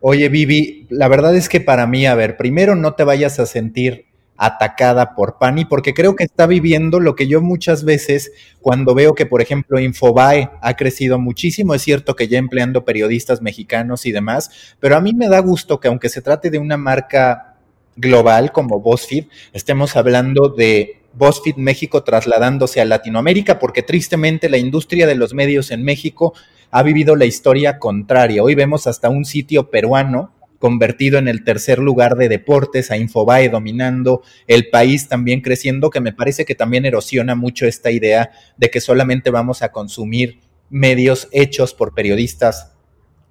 [0.00, 3.46] Oye, Vivi, la verdad es que para mí, a ver, primero no te vayas a
[3.46, 8.94] sentir atacada por Pani, porque creo que está viviendo lo que yo muchas veces cuando
[8.94, 14.06] veo que, por ejemplo, Infobae ha crecido muchísimo, es cierto que ya empleando periodistas mexicanos
[14.06, 17.56] y demás, pero a mí me da gusto que aunque se trate de una marca
[17.96, 25.06] global como BuzzFeed, estemos hablando de BuzzFeed México trasladándose a Latinoamérica, porque tristemente la industria
[25.06, 26.34] de los medios en México
[26.70, 28.42] ha vivido la historia contraria.
[28.42, 33.50] Hoy vemos hasta un sitio peruano convertido en el tercer lugar de deportes, a Infobae
[33.50, 38.70] dominando, el país también creciendo, que me parece que también erosiona mucho esta idea de
[38.70, 42.72] que solamente vamos a consumir medios hechos por periodistas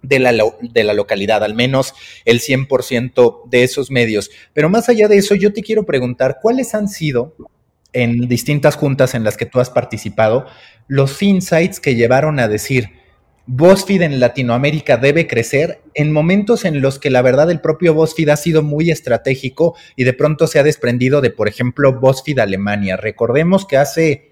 [0.04, 1.93] de la, de la, localidad, al menos
[2.26, 4.30] el 100% de esos medios.
[4.54, 7.36] Pero más allá de eso, yo te quiero preguntar, ¿cuáles han sido
[7.94, 10.46] en distintas juntas en las que tú has participado
[10.88, 12.90] los insights que llevaron a decir,
[13.46, 18.30] BuzzFeed en Latinoamérica debe crecer en momentos en los que la verdad el propio BuzzFeed
[18.30, 22.96] ha sido muy estratégico y de pronto se ha desprendido de, por ejemplo, BuzzFeed Alemania.
[22.96, 24.32] Recordemos que hace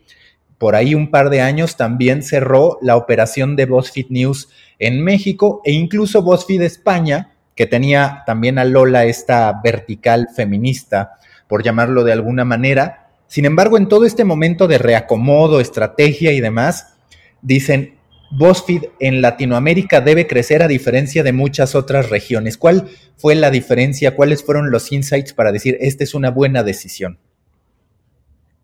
[0.58, 5.62] por ahí un par de años también cerró la operación de BuzzFeed News en México
[5.65, 11.13] e incluso BuzzFeed España, que tenía también a Lola esta vertical feminista,
[11.47, 13.00] por llamarlo de alguna manera.
[13.31, 16.97] Sin embargo, en todo este momento de reacomodo, estrategia y demás,
[17.41, 17.97] dicen,
[18.29, 22.57] BuzzFeed en Latinoamérica debe crecer a diferencia de muchas otras regiones.
[22.57, 24.17] ¿Cuál fue la diferencia?
[24.17, 27.19] ¿Cuáles fueron los insights para decir esta es una buena decisión?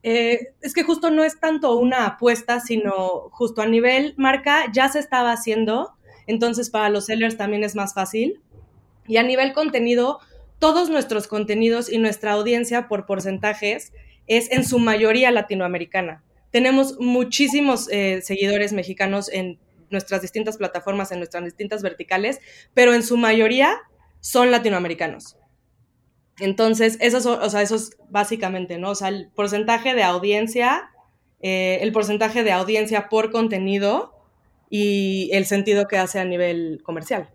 [0.04, 4.90] Eh, es que justo no es tanto una apuesta, sino justo a nivel marca ya
[4.90, 5.94] se estaba haciendo,
[6.28, 8.42] entonces para los sellers también es más fácil.
[9.08, 10.20] Y a nivel contenido,
[10.60, 13.94] todos nuestros contenidos y nuestra audiencia por porcentajes
[14.28, 16.24] es en su mayoría latinoamericana.
[16.52, 19.60] Tenemos muchísimos eh, seguidores mexicanos en
[19.90, 22.40] nuestras distintas plataformas, en nuestras distintas verticales,
[22.74, 23.78] pero en su mayoría
[24.20, 25.38] son latinoamericanos.
[26.40, 28.92] Entonces, eso, o sea, es básicamente, ¿no?
[28.92, 30.92] O sea, el porcentaje de audiencia,
[31.42, 34.14] eh, el porcentaje de audiencia por contenido
[34.70, 37.30] y el sentido que hace a nivel comercial.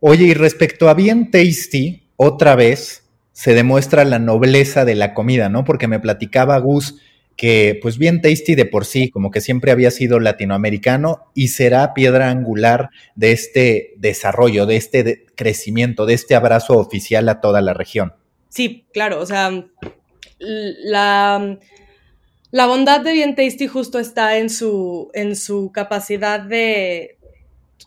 [0.00, 3.05] Oye, y respecto a Bien Tasty, otra vez
[3.36, 5.62] se demuestra la nobleza de la comida, ¿no?
[5.64, 6.96] Porque me platicaba Gus
[7.36, 11.92] que pues bien tasty de por sí, como que siempre había sido latinoamericano y será
[11.92, 17.74] piedra angular de este desarrollo, de este crecimiento, de este abrazo oficial a toda la
[17.74, 18.14] región.
[18.48, 19.66] Sí, claro, o sea,
[20.38, 21.58] la,
[22.52, 27.18] la bondad de bien tasty justo está en su, en su capacidad de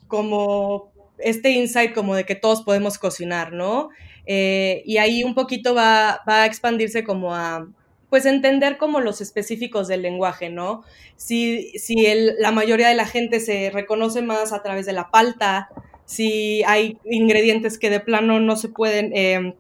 [0.08, 3.90] como este insight como de que todos podemos cocinar, ¿no?
[4.32, 7.68] Eh, y ahí un poquito va, va a expandirse como a
[8.12, 10.84] pues entender como los específicos del lenguaje, ¿no?
[11.16, 11.96] Si, si
[12.38, 15.70] la mayoría de la gente se reconoce más a través de la palta,
[16.06, 19.56] si hay ingredientes que de plano no se pueden em,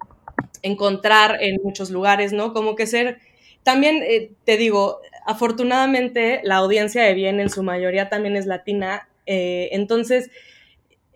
[0.62, 2.54] encontrar en muchos lugares, ¿no?
[2.54, 3.18] Como que ser,
[3.64, 9.10] también eh, te digo, afortunadamente la audiencia de bien en su mayoría también es latina,
[9.26, 10.30] eh, entonces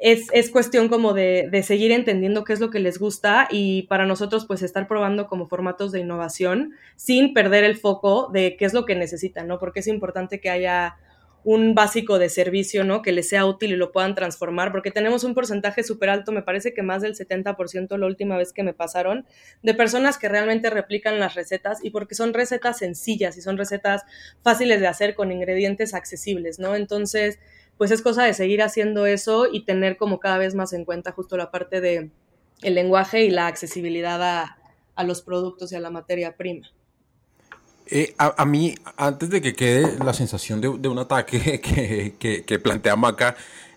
[0.04, 4.46] es, cuestión como de, seguir entendiendo qué es lo que les gusta y para nosotros
[4.46, 8.86] pues estar probando como formatos de innovación sin perder el foco de qué es lo
[8.86, 9.60] que necesitan, ¿no?
[9.60, 10.98] Porque es importante que haya
[11.46, 13.02] un básico de servicio, ¿no?
[13.02, 16.42] Que les sea útil y lo puedan transformar, porque tenemos un porcentaje súper alto, me
[16.42, 19.26] parece que más del 70% la última vez que me pasaron,
[19.62, 24.04] de personas que realmente replican las recetas y porque son recetas sencillas y son recetas
[24.42, 26.76] fáciles de hacer con ingredientes accesibles, ¿no?
[26.76, 27.40] Entonces,
[27.78, 31.12] pues es cosa de seguir haciendo eso y tener como cada vez más en cuenta
[31.12, 32.12] justo la parte de
[32.62, 36.68] el lenguaje y la accesibilidad a, los productos y a la materia prima.
[37.88, 41.60] Eh, a, mí, antes de que quede la sensación de, un ataque
[42.20, 43.36] que, plantea Maca,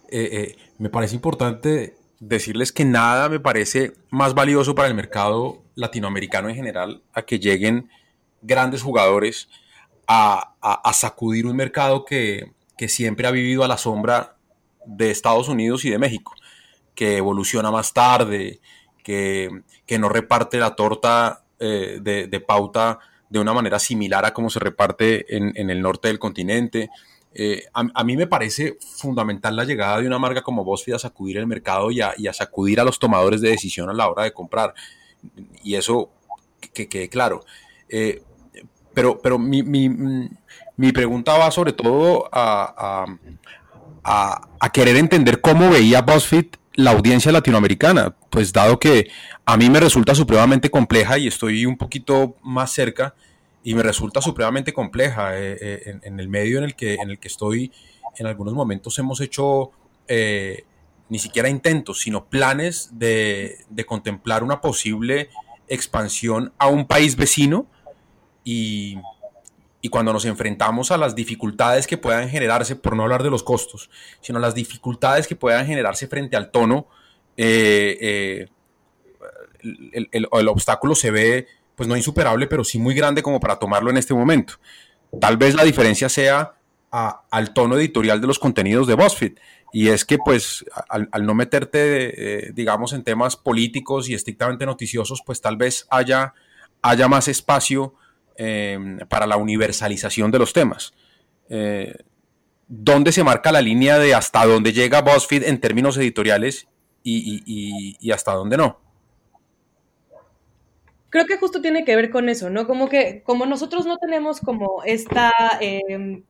[0.09, 5.63] eh, eh, me parece importante decirles que nada me parece más valioso para el mercado
[5.75, 7.91] latinoamericano en general a que lleguen
[8.41, 9.49] grandes jugadores
[10.07, 14.37] a sacudir un mercado que, que siempre ha vivido a la sombra
[14.85, 16.35] de Estados Unidos y de México,
[16.95, 18.61] que evoluciona más tarde,
[19.03, 19.63] que,
[19.99, 25.37] no reparte la torta eh, de, pauta de una manera similar a cómo se reparte
[25.37, 26.91] en, el norte del continente.
[27.35, 31.37] Eh, a, mí me parece fundamental la llegada de una marca como BuzzFeed a sacudir
[31.37, 34.75] el mercado y a, sacudir a los tomadores de decisión a la hora de comprar.
[35.63, 36.11] Y eso
[36.73, 37.45] que quede claro.
[37.89, 38.23] Eh,
[38.95, 40.31] pero, pero mi, mi
[40.93, 43.07] pregunta va sobre todo a,
[44.73, 49.11] querer entender cómo veía BuzzFeed la audiencia latinoamericana, pues dado que
[49.47, 53.15] a mí me resulta supremamente compleja y estoy un poquito más cerca
[53.65, 57.19] y me resulta supremamente compleja eh, eh, en, el medio en el, que, en el
[57.19, 57.73] que estoy,
[58.17, 59.71] en algunos momentos hemos hecho
[60.07, 60.65] eh,
[61.09, 65.31] ni siquiera intentos, sino planes de, de contemplar una posible
[65.69, 67.67] expansión a un país vecino.
[68.45, 68.99] Y
[69.87, 73.45] y cuando nos enfrentamos a las dificultades que puedan generarse, por no hablar de los
[73.45, 73.89] costos,
[74.21, 76.89] sino las dificultades que puedan generarse frente al tono,
[77.37, 78.49] eh, eh,
[80.11, 81.47] el, obstáculo se ve,
[81.77, 84.55] pues no insuperable, pero sí muy grande como para tomarlo en este momento.
[85.21, 86.55] Tal vez la diferencia sea
[86.91, 89.39] al tono editorial de los contenidos de BuzzFeed.
[89.73, 95.23] Y es que, pues, al, no meterte, eh, digamos, en temas políticos y estrictamente noticiosos,
[95.25, 96.35] pues tal vez haya,
[96.83, 97.95] haya más espacio
[98.39, 100.93] Em, para la universalización de los temas.
[101.49, 101.95] Eh,
[102.69, 106.69] ¿Dónde se marca la línea de hasta dónde llega BuzzFeed en términos editoriales
[107.03, 108.79] y, hasta dónde no?
[111.09, 112.67] Creo que justo tiene que ver con eso, ¿no?
[112.67, 116.25] Como que como nosotros no tenemos como esta, em,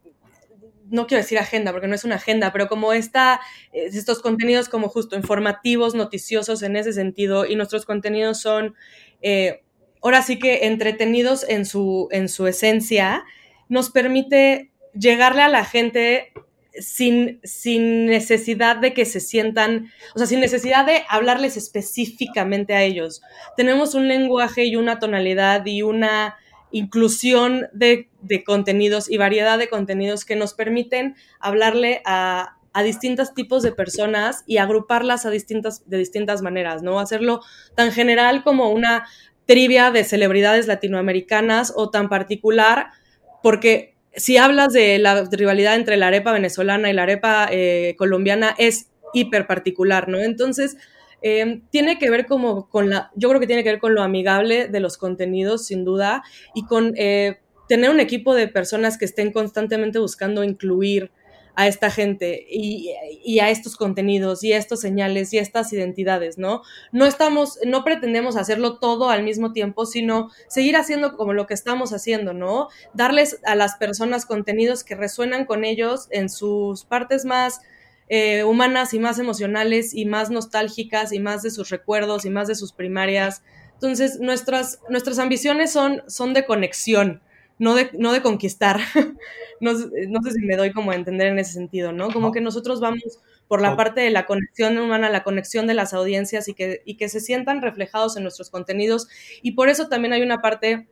[0.89, 3.41] no quiero decir agenda, porque no es una agenda, pero como esta,
[3.73, 8.77] estos contenidos como justo informativos, noticiosos en ese sentido, y nuestros contenidos son
[9.23, 9.65] eh,
[10.07, 13.25] ahora sí que entretenidos en su, en su esencia,
[13.69, 16.33] nos permite llegarle a la gente
[16.79, 22.85] sin, sin necesidad de que se sientan, o sea, sin necesidad de hablarles específicamente a
[22.85, 23.21] ellos.
[23.57, 26.37] Tenemos un lenguaje y una tonalidad y una
[26.71, 28.09] inclusión de,
[28.47, 34.45] contenidos y variedad de contenidos que nos permiten hablarle a, a distintos tipos de personas
[34.47, 37.01] y agruparlas a distintas, de distintas maneras, ¿no?
[37.01, 37.41] Hacerlo
[37.75, 39.05] tan general como una
[39.47, 42.89] trivia de celebridades latinoamericanas o tan particular,
[43.43, 48.55] porque si hablas de la rivalidad entre la arepa venezolana y la arepa eh, colombiana,
[48.59, 50.19] es hiper particular, ¿no?
[50.19, 50.77] Entonces,
[51.23, 54.03] em, tiene que ver como con la, yo creo que tiene que ver con lo
[54.03, 56.23] amigable de los contenidos, sin duda,
[56.55, 61.11] y con eh, tener un equipo de personas que estén constantemente buscando incluir
[61.57, 62.93] a esta gente y,
[63.25, 66.63] y, a estos contenidos y a estos señales y a estas identidades, ¿no?
[66.93, 71.55] No estamos, no pretendemos hacerlo todo al mismo tiempo, sino seguir haciendo como lo que
[71.55, 72.69] estamos haciendo, ¿no?
[72.93, 77.63] Darles a las personas contenidos que resuenan con ellos en sus partes más
[78.09, 82.49] eh, humanas y más emocionales y más nostálgicas y más de sus recuerdos y más
[82.49, 83.43] de sus primarias.
[83.73, 87.21] Entonces, nuestras, nuestras ambiciones son, son de conexión,
[87.59, 88.81] no de, no de conquistar.
[89.61, 92.11] no, no, sé si me doy como a entender en ese sentido, ¿no?
[92.11, 95.95] Como que nosotros vamos por la parte de la conexión humana, la conexión de las
[95.95, 99.09] audiencias y que, y que se sientan reflejados en nuestros contenidos.
[99.43, 100.89] Y por eso también hay una parte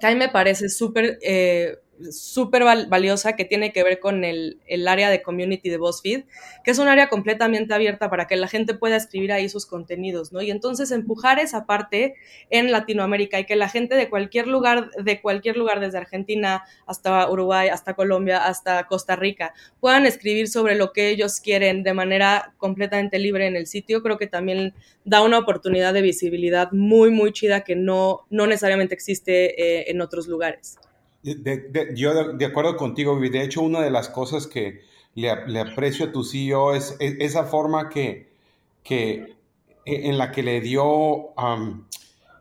[0.00, 1.78] que a mí me parece súper eh,
[2.10, 6.24] súper valiosa que tiene que ver con el, el, área de community de BuzzFeed,
[6.64, 10.32] que es un área completamente abierta para que la gente pueda escribir ahí sus contenidos,
[10.32, 10.42] ¿no?
[10.42, 12.14] Y entonces empujar esa parte
[12.50, 17.30] en Latinoamérica y que la gente de cualquier lugar, de cualquier lugar, desde Argentina hasta
[17.30, 22.54] Uruguay, hasta Colombia, hasta Costa Rica, puedan escribir sobre lo que ellos quieren de manera
[22.58, 27.32] completamente libre en el sitio, creo que también da una oportunidad de visibilidad muy, muy
[27.32, 30.78] chida que no, no necesariamente existe eh, en otros lugares.
[31.22, 34.82] Yo de, acuerdo contigo, De hecho, una de las cosas que
[35.14, 38.32] le, aprecio a tu CEO es, esa forma que,
[38.82, 39.36] que,
[39.84, 41.32] e, en la que le dio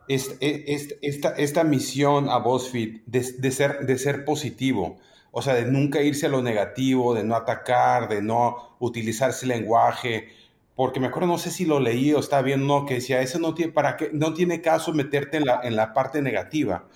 [0.08, 4.98] e, esta, esta, misión a BuzzFeed de, ser, de ser positivo.
[5.32, 9.46] O sea, de nunca irse a lo negativo, de no atacar, de no utilizar ese
[9.46, 10.30] lenguaje.
[10.76, 13.54] Porque me acuerdo, no sé si lo leí o estaba viendo, que decía, eso no
[13.54, 16.88] tiene, para qué, no tiene caso meterte en la, en la parte negativa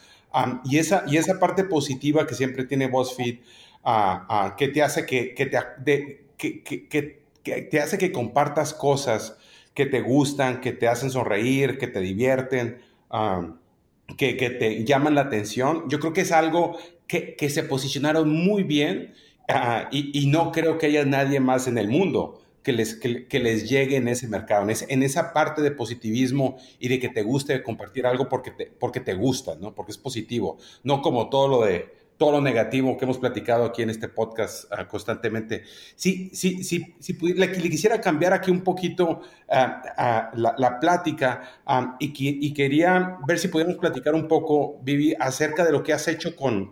[0.63, 3.39] y, esa, y esa parte positiva que siempre tiene BuzzFeed,
[3.85, 5.59] uh, que te hace que, que te,
[6.37, 9.37] que, que, te hace que compartas cosas
[9.73, 12.79] que te gustan, que te hacen sonreír, que te divierten,
[14.17, 15.83] que, te llaman la atención.
[15.89, 19.13] Yo creo que es algo que, se posicionaron muy bien
[19.91, 23.69] y, y, no creo que haya nadie más en el mundo que les, que, les
[23.69, 27.61] llegue en ese mercado, en, en, esa parte de positivismo y de que te guste
[27.61, 29.75] compartir algo porque te, porque te gusta, ¿no?
[29.75, 33.81] Porque es positivo, no como todo lo de todo lo negativo que hemos platicado aquí
[33.81, 35.63] en este podcast uh, constantemente.
[35.95, 41.43] Sí, sí, sí, sí le, le, quisiera cambiar aquí un poquito uh, la, la, plática
[41.99, 46.07] y, y, quería ver si podemos platicar un poco, Vivi, acerca de lo que has
[46.07, 46.71] hecho con,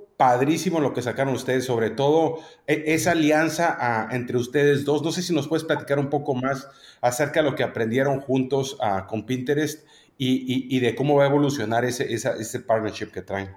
[0.21, 5.01] padrísimo lo que sacaron ustedes, sobre todo e, esa alianza entre ustedes dos.
[5.01, 6.67] No sé si nos puedes platicar un poco más
[7.01, 9.83] acerca de lo que aprendieron juntos con Pinterest
[10.19, 13.49] y, de cómo va a evolucionar ese, ese partnership que traen.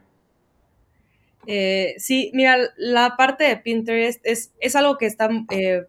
[1.46, 5.85] Eh, sí, mira, la parte de Pinterest es, es algo que está, eh,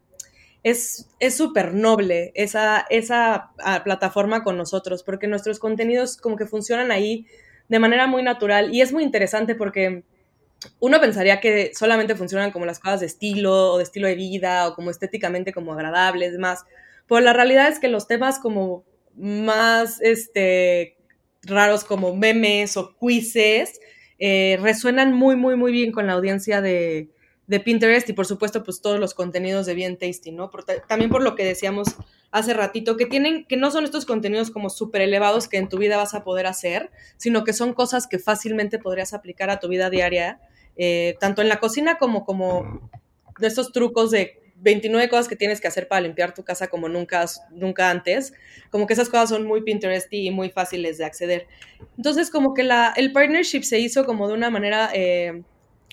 [0.62, 3.54] es súper noble, esa, esa
[3.86, 7.28] plataforma con nosotros, porque nuestros contenidos como que funcionan ahí
[7.70, 10.04] de manera muy natural y es muy interesante porque
[10.80, 14.68] uno pensaría que solamente funcionan como las cosas de estilo o de estilo de vida
[14.68, 16.66] o como estéticamente como agradables, más,
[17.08, 18.84] pero la realidad es que los temas como
[19.16, 20.98] más este,
[21.44, 23.80] raros como memes o quizzes
[24.20, 27.10] eh, resuenan muy, muy, muy bien con la audiencia de,
[27.48, 30.50] de, Pinterest y por supuesto pues todos los contenidos de Bien Tasty, ¿no?
[30.88, 31.96] también por lo que decíamos
[32.32, 35.78] hace ratito, que tienen, que no son estos contenidos como súper elevados que en tu
[35.78, 39.70] vida vas a poder hacer, sino que son cosas que fácilmente podrías aplicar a tu
[39.70, 40.42] vida diaria,
[40.78, 42.90] eh, tanto en la cocina como, como
[43.40, 46.90] de estos trucos de 29 cosas que tienes que hacer para limpiar tu casa como
[46.90, 48.34] nunca, nunca antes.
[48.70, 51.48] Como que esas cosas son muy Pinterest y muy fáciles de acceder.
[51.98, 55.44] Entonces, como que la, el partnership se hizo como de una manera eh,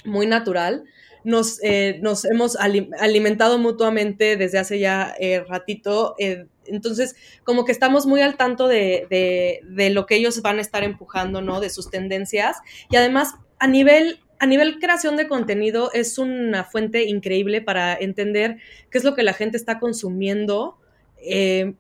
[0.05, 0.85] muy natural.
[1.25, 6.17] Nos, eh, nos hemos alimentado mutuamente desde hace ya eh, ratito.
[6.65, 7.15] entonces,
[7.45, 10.83] como que estamos muy al tanto de, de, de lo que ellos van a estar
[10.83, 11.61] empujando, ¿no?
[11.61, 12.57] De sus tendencias.
[12.91, 18.57] Y además, a nivel a nivel creación de contenido es una fuente increíble para entender
[18.91, 20.79] qué es lo que la gente está consumiendo
[21.19, 21.75] eh,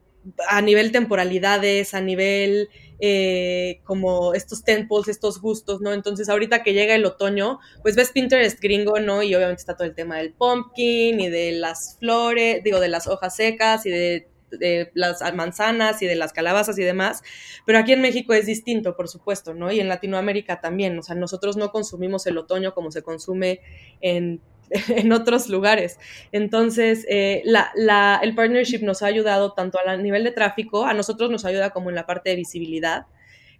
[0.48, 2.68] a nivel temporalidades, a nivel
[3.00, 5.92] eh, como estos temples, estos gustos, ¿no?
[5.92, 9.24] Entonces ahorita que llega el otoño, pues ves Pinterest gringo, ¿no?
[9.24, 13.08] Y obviamente está todo el tema del pumpkin y de las flores, digo, de las
[13.08, 14.28] hojas secas y de
[14.58, 17.22] de las manzanas y de las calabazas y demás,
[17.66, 19.72] pero aquí en México es distinto, por supuesto, ¿no?
[19.72, 23.60] Y en Latinoamérica también, o sea, nosotros no consumimos el otoño como se consume
[24.00, 24.40] en,
[24.88, 25.98] en otros lugares.
[26.32, 31.30] Entonces, eh, la, el partnership nos ha ayudado tanto a nivel de tráfico, a nosotros
[31.30, 33.06] nos ayuda como en la parte de visibilidad.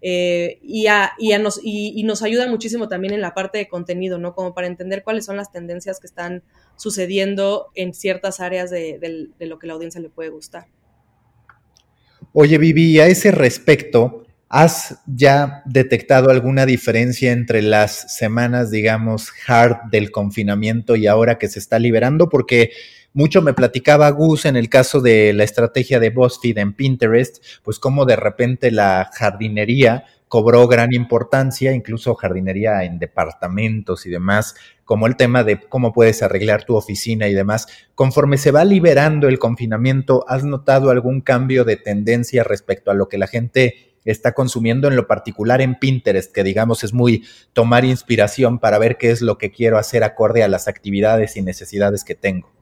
[0.05, 0.89] Eh, y,
[1.39, 4.35] nos, y, nos ayuda muchísimo también en la parte de contenido, ¿no?
[4.35, 6.43] Como para entender cuáles son las tendencias que están
[6.75, 10.67] sucediendo en ciertas áreas de lo que la audiencia le puede gustar.
[12.33, 14.23] Oye, Vivi, a ese respecto,
[14.55, 21.49] ¿Has ya detectado alguna diferencia entre las semanas, digamos, hard del confinamiento y ahora que
[21.49, 22.29] se está liberando?
[22.29, 22.71] Porque
[23.15, 27.79] mucho me platicaba Gus en el caso de la estrategia de BuzzFeed en Pinterest, pues
[27.79, 35.07] como de repente la jardinería cobró gran importancia, incluso jardinería en departamentos y demás, como
[35.07, 37.67] el tema de cómo puedes arreglar tu oficina y demás.
[37.95, 43.11] Conforme se va liberando el confinamiento, ¿has notado algún cambio de tendencia respecto a lo
[43.11, 47.85] que la gente está consumiendo en lo particular en Pinterest, que digamos es muy tomar
[47.85, 52.05] inspiración para ver qué es lo que quiero hacer acorde a las actividades y necesidades
[52.05, 52.62] que tengo?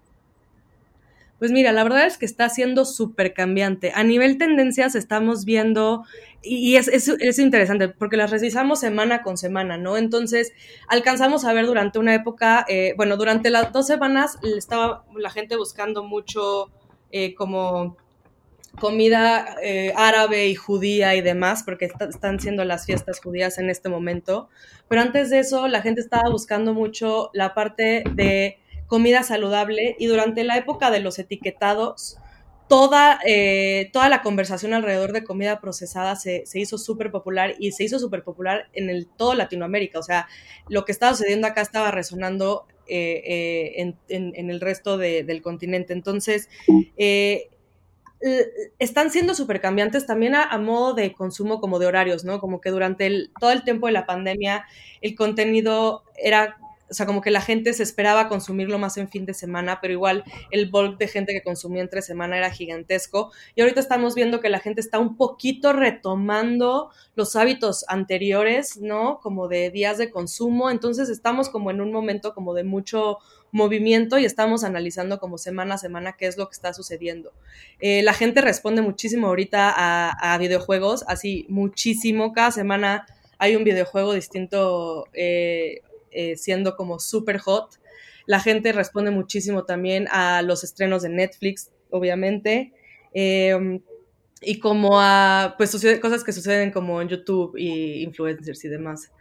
[1.41, 3.93] Pues mira, la verdad es que está siendo súper cambiante.
[3.95, 6.05] A nivel tendencias estamos viendo,
[6.43, 9.97] y es, es, interesante, porque las revisamos semana con semana, ¿no?
[9.97, 10.53] Entonces,
[10.87, 15.57] alcanzamos a ver durante una época, eh, bueno, durante las dos semanas estaba la gente
[15.57, 16.69] buscando mucho
[17.11, 17.97] eh, como
[18.79, 23.89] comida eh, árabe y judía y demás, porque están siendo las fiestas judías en este
[23.89, 24.51] momento.
[24.89, 28.60] Pero antes de eso, la gente estaba buscando mucho la parte de
[28.91, 32.19] comida saludable y durante la época de los etiquetados,
[32.69, 37.85] toda, eh, toda la conversación alrededor de comida procesada se, hizo súper popular y se
[37.85, 40.01] hizo súper popular en el, todo Latinoamérica.
[40.01, 40.27] O sea,
[40.69, 45.93] lo que estaba sucediendo acá estaba resonando eh, en, el resto del continente.
[45.93, 46.49] Entonces,
[48.81, 52.41] están siendo súper cambiantes también a, modo de consumo como de horarios, ¿no?
[52.41, 54.65] Como que durante el, todo el tiempo de la pandemia
[55.01, 56.59] el contenido era,
[56.91, 59.93] o sea, como que la gente se esperaba consumirlo más en fin de semana, pero
[59.93, 63.31] igual el bulk de gente que consumía entre semana era gigantesco.
[63.55, 69.21] Y ahorita estamos viendo que la gente está un poquito retomando los hábitos anteriores, ¿no?
[69.23, 70.69] Como de días de consumo.
[70.69, 73.19] Entonces estamos como en un momento como de mucho
[73.53, 77.33] movimiento y estamos analizando como semana a semana qué es lo que está sucediendo.
[77.81, 82.33] Eh, la gente responde muchísimo ahorita a, videojuegos, así muchísimo.
[82.33, 83.07] Cada semana
[83.39, 87.81] hay un videojuego distinto eh, eh, siendo como super hot.
[88.27, 92.73] La gente responde muchísimo también a los estrenos de Netflix, obviamente.
[93.13, 93.81] Em,
[94.41, 99.13] y como a pues cosas que suceden como en YouTube y influencers y demás.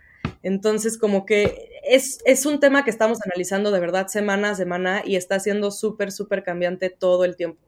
[0.44, 5.02] Entonces, como que es, es, un tema que estamos analizando de verdad semana a semana
[5.06, 7.60] y está siendo súper, súper cambiante todo el tiempo.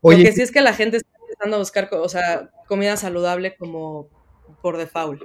[0.00, 3.56] Oye, Porque sí es que la gente está empezando a buscar, o sea, comida saludable
[3.56, 4.08] como
[4.62, 5.22] por default.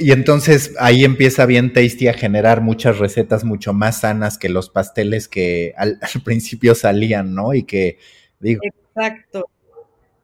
[0.00, 4.70] Y entonces ahí empieza bien Tasty a generar muchas recetas mucho más sanas que los
[4.70, 7.52] pasteles que al, principio salían, ¿no?
[7.54, 7.98] Y que
[8.40, 8.62] digo.
[8.64, 9.48] Exacto.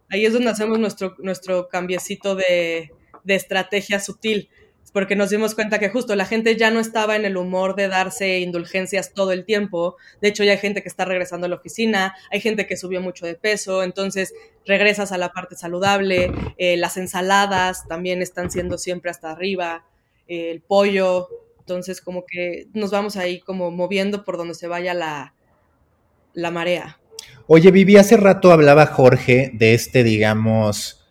[0.08, 2.92] Ahí es donde hacemos nuestro, nuestro cambiecito de,
[3.24, 4.48] de estrategia sutil
[4.92, 7.88] porque nos dimos cuenta que justo la gente ya no estaba en el humor de
[7.88, 9.96] darse indulgencias todo el tiempo.
[10.20, 13.00] De hecho, ya hay gente que está regresando a la oficina, hay gente que subió
[13.00, 14.34] mucho de peso, entonces
[14.64, 16.32] regresas a la parte saludable.
[16.56, 19.84] Eh, las ensaladas también están siendo siempre hasta arriba,
[20.28, 21.28] eh, el pollo.
[21.60, 25.34] Entonces, como que nos vamos ahí como moviendo por donde se vaya la,
[26.32, 27.00] la marea.
[27.48, 31.05] Oye, Vivi, hace rato hablaba Jorge de este, digamos,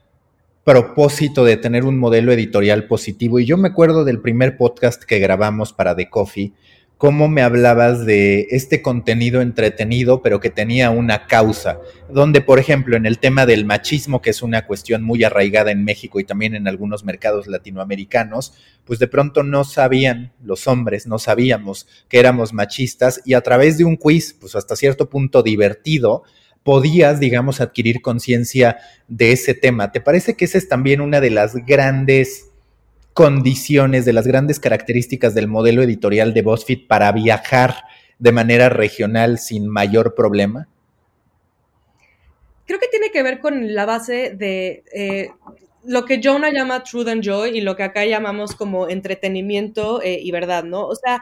[0.66, 3.40] propósito de tener un modelo editorial positivo.
[3.40, 6.54] Y yo me acuerdo del primer podcast que grabamos para The Coffee,
[6.98, 12.98] cómo me hablabas de este contenido entretenido, pero que tenía una causa, donde, por ejemplo,
[12.98, 16.56] en el tema del machismo, que es una cuestión muy arraigada en México y también
[16.56, 18.56] en algunos mercados latinoamericanos,
[18.86, 23.78] pues de pronto no sabían, los hombres no sabíamos que éramos machistas y a través
[23.78, 26.24] de un quiz, pues hasta cierto punto divertido,
[26.66, 29.92] podías, digamos, adquirir conciencia de ese tema.
[29.92, 32.50] ¿Te parece que esa es también una de las grandes
[33.14, 37.76] condiciones, de las grandes características del modelo editorial de BuzzFeed para viajar
[38.18, 40.68] de manera regional sin mayor problema?
[42.66, 45.30] Creo que tiene que ver con la base de eh,
[45.84, 50.18] lo que Jonah llama truth and joy y lo que acá llamamos como entretenimiento eh,
[50.20, 50.88] y verdad, ¿no?
[50.88, 51.22] O sea,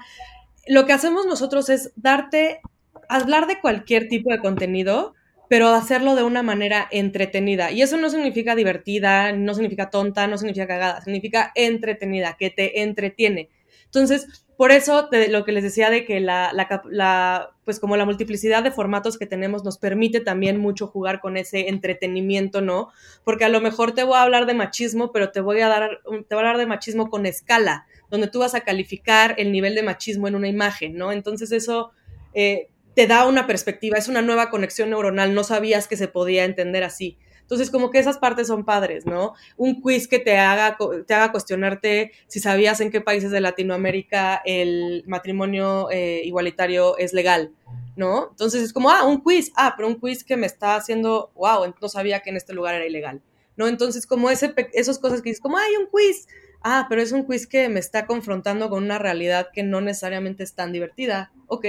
[0.68, 2.62] lo que hacemos nosotros es darte,
[3.10, 5.16] hablar de cualquier tipo de contenido,
[5.54, 7.70] pero hacerlo de una manera entretenida.
[7.70, 12.82] Y eso no significa divertida, no significa tonta, no significa cagada, significa entretenida, que te
[12.82, 13.50] entretiene.
[13.86, 16.52] Entonces, por eso lo que les decía de que la,
[16.90, 21.38] la, pues como la multiplicidad de formatos que tenemos nos permite también mucho jugar con
[21.38, 22.90] ese entretenimiento, ¿no?
[23.24, 26.00] Porque a lo mejor te voy a hablar de machismo, pero te voy a dar,
[26.04, 29.76] te voy a hablar de machismo con escala, donde tú vas a calificar el nivel
[29.76, 31.12] de machismo en una imagen, ¿no?
[31.12, 31.92] Entonces eso
[32.34, 36.46] eh, te da una perspectiva, es una nueva conexión neuronal, no sabías que se podía
[36.46, 37.18] entender así.
[37.44, 39.34] Entonces, como que esas partes son padres, ¿no?
[39.58, 44.42] Un quiz que te haga, te haga cuestionarte si sabías en qué países de Latinoamérica
[44.46, 47.52] el matrimonio eh, igualitario es legal,
[47.96, 48.30] ¿no?
[48.32, 51.74] Entonces es como, ah, un quiz, ah, pero un quiz que me está haciendo, wow,
[51.82, 53.22] no sabía que en este lugar era ilegal,
[53.58, 53.68] ¿no?
[53.68, 56.28] Entonces, como ese, esas cosas que dices, como, hay un quiz,
[56.62, 60.44] ah, pero es un quiz que me está confrontando con una realidad que no necesariamente
[60.44, 61.66] es tan divertida, ok.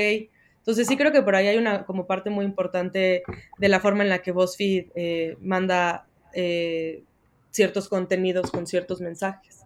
[0.64, 3.22] Entonces sí creo que por ahí hay una como parte muy importante
[3.58, 7.02] de la forma en la que BuzzFeed eh, manda eh,
[7.50, 9.60] ciertos contenidos con ciertos mensajes.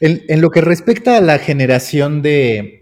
[0.00, 2.77] en, lo que respecta a la generación de,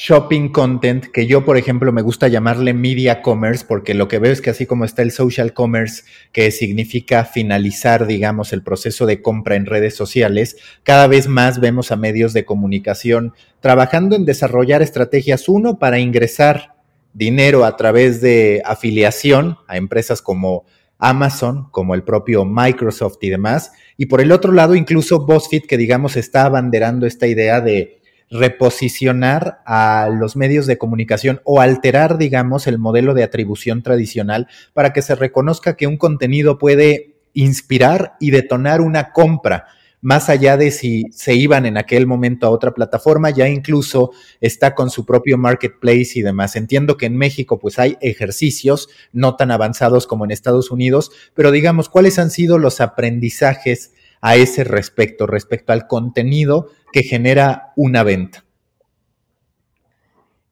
[0.00, 4.30] shopping content, que yo, por ejemplo, me gusta llamarle media commerce, porque lo que veo
[4.30, 9.20] es que así como está el social commerce, que significa finalizar, digamos, el proceso de
[9.22, 14.82] compra en redes sociales, cada vez más vemos a medios de comunicación trabajando en desarrollar
[14.82, 16.76] estrategias, uno, para ingresar
[17.12, 20.64] dinero a través de afiliación a empresas como
[20.98, 25.76] Amazon, como el propio Microsoft y demás, y por el otro lado, incluso BuzzFeed, que
[25.76, 27.97] digamos está abanderando esta idea de
[28.30, 34.92] reposicionar a los medios de comunicación o alterar, digamos, el modelo de atribución tradicional para
[34.92, 39.66] que se reconozca que un contenido puede inspirar y detonar una compra,
[40.00, 44.74] más allá de si se iban en aquel momento a otra plataforma, ya incluso está
[44.74, 46.54] con su propio marketplace y demás.
[46.54, 51.50] Entiendo que en México pues hay ejercicios no tan avanzados como en Estados Unidos, pero
[51.50, 58.02] digamos, ¿cuáles han sido los aprendizajes a ese respecto, respecto al contenido que genera una
[58.02, 58.44] venta?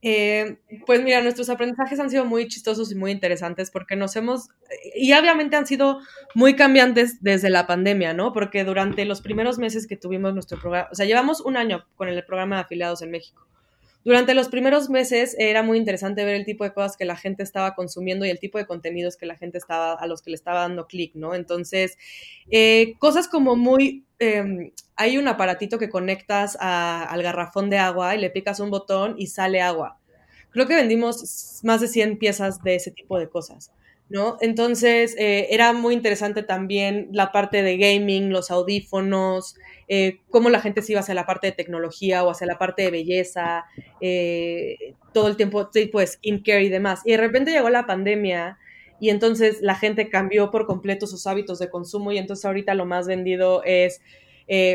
[0.09, 4.51] Eh, pues mira, nuestros aprendizajes han sido muy chistosos y muy interesantes porque nos hemos,
[4.95, 5.99] y obviamente han sido
[6.35, 8.33] muy cambiantes desde la pandemia, ¿no?
[8.33, 12.09] Porque durante los primeros meses que tuvimos nuestro programa, o sea, llevamos un año con
[12.09, 13.49] el programa de afiliados en México.
[14.07, 17.43] Durante los primeros meses era muy interesante ver el tipo de cosas que la gente
[17.43, 20.37] estaba consumiendo y el tipo de contenidos que la gente estaba, a los que le
[20.37, 21.35] estaba dando clic, ¿no?
[21.35, 21.99] Entonces,
[22.49, 28.21] eh, cosas como muy, em, hay un aparatito que conectas al garrafón de agua y
[28.21, 29.99] le picas un botón y sale agua.
[30.51, 33.73] Creo que vendimos más de 100 piezas de ese tipo de cosas.
[34.09, 34.37] ¿No?
[34.41, 39.57] Entonces, eh, era muy interesante también la parte de gaming, los audífonos,
[39.89, 42.83] eh, cómo la gente se iba hacia la parte de tecnología o hacia la parte
[42.83, 43.65] de belleza,
[44.01, 47.03] eh, todo el tiempo, tipo de skincare y demás.
[47.05, 48.59] Y de repente llegó la pandemia
[49.01, 52.87] y entonces la gente cambió por completo sus hábitos de consumo y entonces ahorita lo
[52.87, 54.01] más vendido es,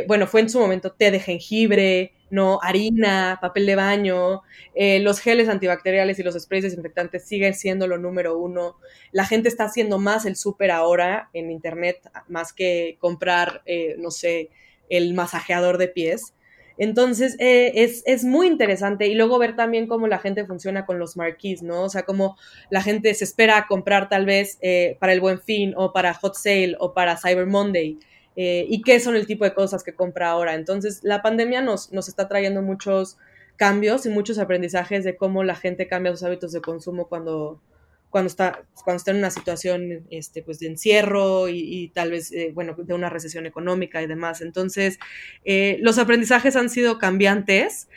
[0.07, 2.59] bueno, fue en su momento té de jengibre, ¿no?
[2.63, 4.41] Harina, papel de baño,
[4.73, 8.77] eh, los geles antibacteriales y los sprays desinfectantes siguen siendo lo número uno.
[9.11, 14.09] La gente está haciendo más el súper ahora en internet, más que comprar, eh, no
[14.09, 14.49] sé,
[14.89, 16.33] el masajeador de pies.
[16.77, 20.97] Entonces, eh, es, es, muy interesante y luego ver también cómo la gente funciona con
[20.99, 21.83] los marquis, ¿no?
[21.83, 22.37] O sea, cómo
[22.69, 24.57] la gente se espera a comprar tal vez
[24.99, 27.99] para el buen fin o para hot sale o para Cyber Monday
[28.35, 30.55] eh, y qué son el tipo de cosas que compra ahora.
[30.55, 33.17] Entonces, la pandemia nos, nos está trayendo muchos
[33.57, 37.61] cambios y muchos aprendizajes de cómo la gente cambia sus hábitos de consumo cuando,
[38.09, 42.51] cuando, está, cuando está en una situación este, pues, de encierro y, tal vez, eh,
[42.53, 44.41] bueno, de una recesión económica y demás.
[44.41, 44.97] Entonces,
[45.43, 47.89] eh, los aprendizajes han sido cambiantes.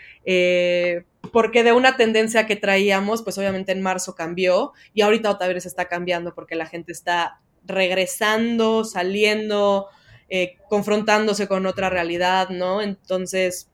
[1.32, 5.64] porque de una tendencia que traíamos, pues obviamente en marzo cambió y ahorita otra vez
[5.64, 9.88] está cambiando porque la gente está regresando, saliendo,
[10.28, 12.80] eh, confrontándose con otra realidad, ¿no?
[12.80, 13.68] Entonces,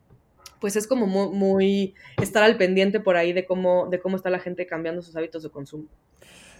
[0.61, 4.39] pues es como muy, estar al pendiente por ahí de cómo, de cómo está la
[4.39, 5.85] gente cambiando sus hábitos de consumo.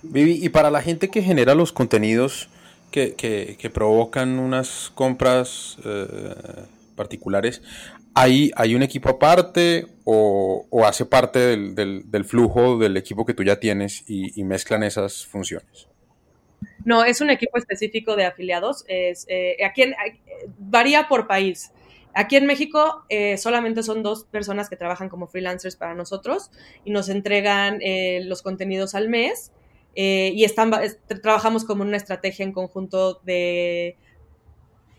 [0.03, 2.49] Vivi, y para la gente que genera los contenidos
[2.91, 6.07] que, provocan unas compras eh,
[6.97, 7.63] particulares,
[8.15, 13.61] ¿hay, ¿hay un equipo aparte o, hace parte del, flujo del equipo que tú ya
[13.61, 15.90] tienes y mezclan esas funciones?
[16.85, 18.85] No, es un equipo específico de afiliados.
[18.89, 19.85] Es, eh, aquí
[20.59, 21.73] varía por país.
[22.15, 26.51] Aquí en México eh, solamente son dos personas que trabajan como freelancers para nosotros
[26.85, 29.53] y nos entregan eh, los contenidos al mes
[29.95, 30.71] y están,
[31.21, 33.97] trabajamos como una estrategia en conjunto de,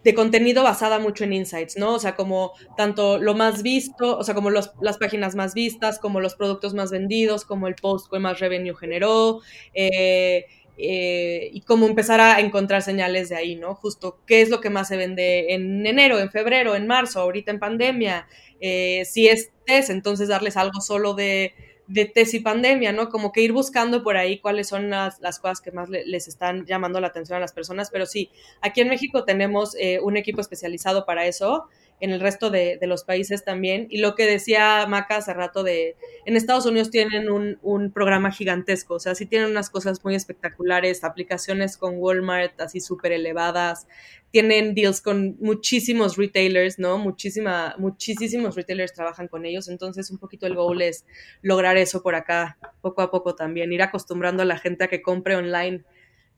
[0.04, 1.94] de contenido basada mucho en insights, ¿no?
[1.94, 6.20] O sea, como tanto lo más visto, o sea, como las páginas más vistas, como
[6.20, 9.42] los productos más vendidos, como el post que más revenue generó.
[9.74, 10.46] Eh,
[10.78, 13.76] eh, y cómo empezar a encontrar señales de ahí, ¿no?
[13.76, 17.52] Justo qué es lo que más se vende en enero, en febrero, en marzo, ahorita
[17.52, 18.28] en pandemia.
[18.60, 21.54] Eh, si es test, entonces darles algo solo de,
[21.88, 23.10] de test y pandemia, ¿no?
[23.10, 27.02] Como que ir buscando por ahí cuáles son las, cosas que más les están llamando
[27.02, 27.90] la atención a las personas.
[27.92, 31.68] Pero sí, aquí en México tenemos eh, un equipo especializado para eso.
[32.02, 33.88] En el resto de, los países también.
[33.89, 35.95] Y lo que decía Maca hace rato de,
[36.26, 40.16] en Estados Unidos tienen un, un programa gigantesco, o sea, sí tienen unas cosas muy
[40.16, 43.88] espectaculares, aplicaciones con Walmart así súper elevadas,
[44.32, 46.97] tienen deals con muchísimos retailers, ¿no?
[46.97, 51.06] Muchísima, muchísimos retailers trabajan con ellos, entonces un poquito el goal es
[51.41, 55.02] lograr eso por acá, poco a poco también, ir acostumbrando a la gente a que
[55.02, 55.84] compre online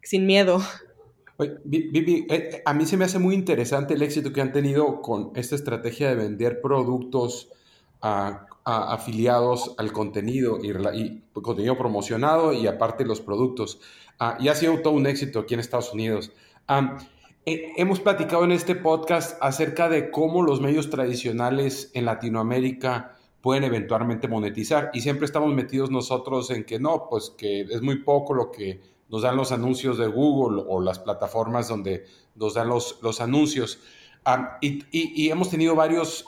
[0.02, 0.62] sin miedo.
[1.38, 5.32] Vivi, eh, a mí se me hace muy interesante el éxito que han tenido con
[5.36, 7.50] esta estrategia de vender productos
[8.02, 13.80] a, afiliados al contenido y, contenido promocionado y aparte los productos.
[14.20, 16.32] Ah, y ha sido todo un éxito aquí en Estados Unidos.
[17.46, 23.66] Eh, hemos platicado en este podcast acerca de cómo los medios tradicionales en Latinoamérica pueden
[23.66, 28.34] eventualmente monetizar y siempre estamos metidos nosotros en que no, pues que es muy poco
[28.34, 28.80] lo que
[29.14, 33.80] nos dan los anuncios de Google o las plataformas donde nos dan los, los anuncios.
[34.60, 36.26] y, hemos tenido varios,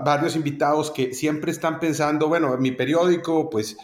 [0.00, 3.76] varios invitados que siempre están pensando, bueno, mi periódico pues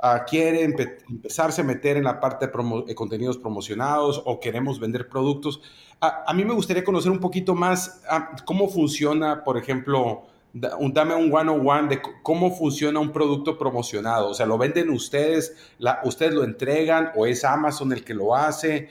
[0.00, 5.60] uh, quiere empezarse a meter en la parte de, contenidos promocionados o queremos vender productos.
[6.00, 8.00] a mí me gustaría conocer un poquito más
[8.44, 10.22] cómo funciona, por ejemplo,
[10.52, 14.30] dame un one-on-one de cómo funciona un producto promocionado.
[14.30, 15.56] O sea, ¿lo venden ustedes?
[16.04, 18.88] ¿Ustedes lo entregan o es Amazon el que lo hace?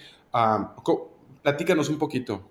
[1.42, 2.50] Platícanos un poquito.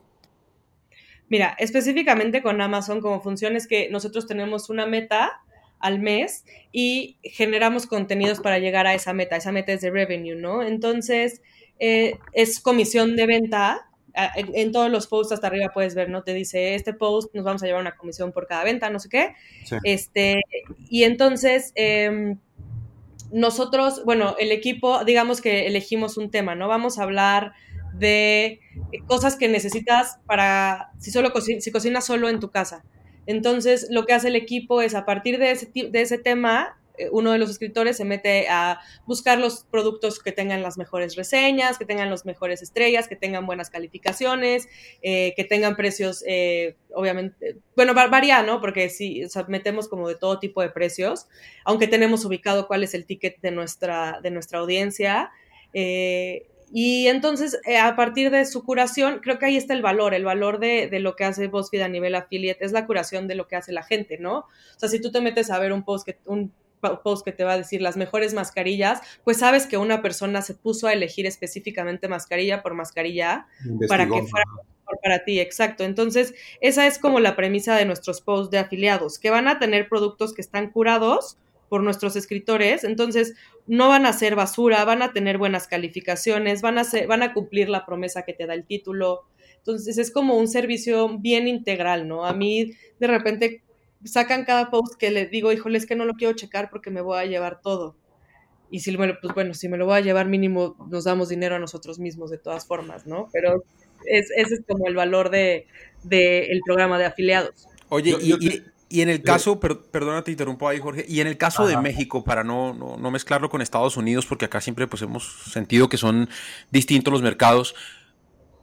[1.29, 5.43] Mira, específicamente con Amazon, cómo funciona es que nosotros tenemos una meta
[5.79, 9.37] al mes y generamos contenidos para llegar a esa meta.
[9.37, 10.63] Esa meta es de revenue, ¿no?
[10.63, 11.43] Entonces,
[11.79, 13.88] eh, es comisión de venta
[14.37, 16.23] en, todos los posts hasta arriba puedes ver, ¿no?
[16.23, 19.09] Te dice, este post nos vamos a llevar una comisión por cada venta, no sé
[19.09, 19.35] qué.
[19.85, 20.41] Este,
[20.89, 22.39] y entonces, em,
[23.31, 26.69] nosotros, bueno, el equipo, digamos que elegimos un tema, ¿no?
[26.69, 27.53] Vamos a hablar
[27.95, 28.61] de
[29.07, 32.85] cosas que necesitas para, si, solo si cocinas solo en tu casa.
[33.27, 36.78] Entonces, lo que hace el equipo es a partir de ese, de ese tema,
[37.13, 41.79] uno de los escritores se mete a buscar los productos que tengan las mejores reseñas,
[41.79, 44.69] que tengan las mejores estrellas, que tengan buenas calificaciones,
[45.03, 48.61] eh, que tengan precios, eh, obviamente, bueno, varía, ¿no?
[48.61, 51.29] Porque sí, metemos como de todo tipo de precios,
[51.65, 55.31] aunque tenemos ubicado cuál es el ticket de nuestra, de nuestra audiencia.
[56.71, 60.59] y entonces, a partir de su curación, creo que ahí está el valor, el valor
[60.59, 63.57] de, de, lo que hace BuzzFeed a nivel affiliate, es la curación de lo que
[63.57, 64.41] hace la gente, ¿no?
[64.41, 67.45] O sea, si tú te metes a ver un post, que, un post que te
[67.45, 71.26] va a decir las mejores mascarillas, pues sabes que una persona se puso a elegir
[71.26, 73.47] específicamente mascarilla por mascarilla
[73.89, 75.85] para que fuera mejor para ti, exacto.
[75.85, 79.89] Entonces, esa es como la premisa de nuestros posts de afiliados, que van a tener
[79.89, 81.37] productos que están curados
[81.68, 83.35] por nuestros escritores, entonces
[83.66, 87.35] no van a ser basura, van a tener buenas calificaciones, van a, ser, van a
[87.35, 89.24] cumplir la promesa que te da el título.
[89.59, 92.24] Entonces es como un servicio bien integral, ¿no?
[92.24, 93.62] A mí de repente
[94.05, 97.01] sacan cada post que le digo, híjole, es que no lo quiero checar porque me
[97.01, 97.97] voy a llevar todo.
[98.71, 101.57] Y si, bueno, pues bueno, si me lo voy a llevar mínimo, nos damos dinero
[101.57, 103.29] a nosotros mismos de todas formas, ¿no?
[103.33, 103.65] Pero
[104.05, 105.67] es, ese es como el valor de,
[106.11, 107.67] el programa de afiliados.
[107.89, 111.67] Oye, y, y, en el caso, perdona, te interrumpo ahí, Jorge, y en el caso
[111.67, 115.45] de México, para no, no, no, mezclarlo con Estados Unidos, porque acá siempre pues hemos
[115.51, 116.29] sentido que son
[116.71, 117.75] distintos los mercados,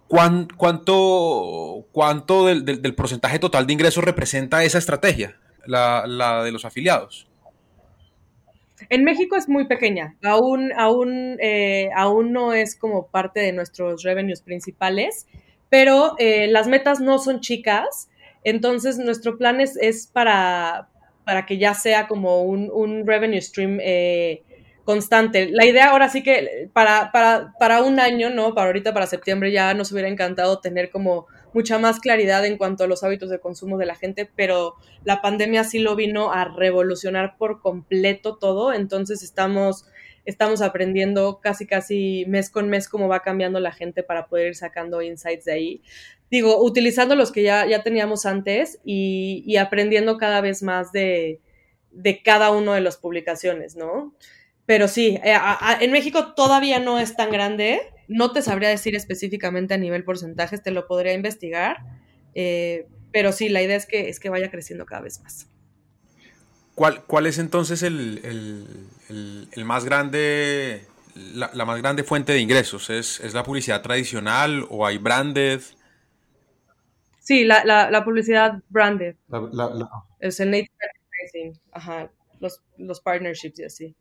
[0.07, 5.35] ¿Cuánto, cuánto del, porcentaje total de ingresos representa esa estrategia,
[5.65, 7.27] la, de los afiliados?
[8.89, 14.03] En México es muy pequeña, aún, aún, eh, aún no es como parte de nuestros
[14.03, 15.27] revenues principales,
[15.69, 18.09] pero eh, las metas no son chicas,
[18.43, 20.89] entonces nuestro plan es, es para,
[21.23, 24.43] para que ya sea como un, un revenue stream eh,
[24.85, 25.49] constante.
[25.51, 28.53] La idea ahora sí que para, para, para un año, ¿no?
[28.53, 32.83] Para ahorita, para septiembre, ya nos hubiera encantado tener como mucha más claridad en cuanto
[32.83, 36.45] a los hábitos de consumo de la gente, pero la pandemia sí lo vino a
[36.45, 39.85] revolucionar por completo todo, entonces estamos,
[40.25, 44.55] estamos aprendiendo casi, casi mes con mes cómo va cambiando la gente para poder ir
[44.55, 45.81] sacando insights de ahí.
[46.29, 51.39] Digo, utilizando los que ya, ya teníamos antes y, y aprendiendo cada vez más de,
[51.91, 54.13] de cada uno de las publicaciones, ¿no?
[54.65, 55.37] Pero sí, eh,
[55.79, 57.81] en México todavía no es tan grande.
[58.07, 61.77] No te sabría decir específicamente a nivel porcentajes, te lo podría investigar.
[62.33, 65.47] Eh, pero sí, la idea es que, es que vaya creciendo cada vez más.
[66.73, 68.19] ¿Cuál, cuál es entonces el,
[69.63, 70.85] más grande,
[71.33, 72.89] la, más grande fuente de ingresos?
[72.89, 75.61] ¿Es, ¿Es, la publicidad tradicional o hay branded?
[77.19, 79.15] Sí, la, la publicidad branded.
[80.19, 83.95] es el native advertising, ajá, los, los partnerships y así.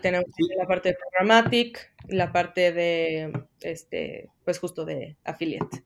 [0.00, 0.26] Tenemos
[0.56, 5.82] la parte de programmatic y la parte de, este, pues justo de affiliate.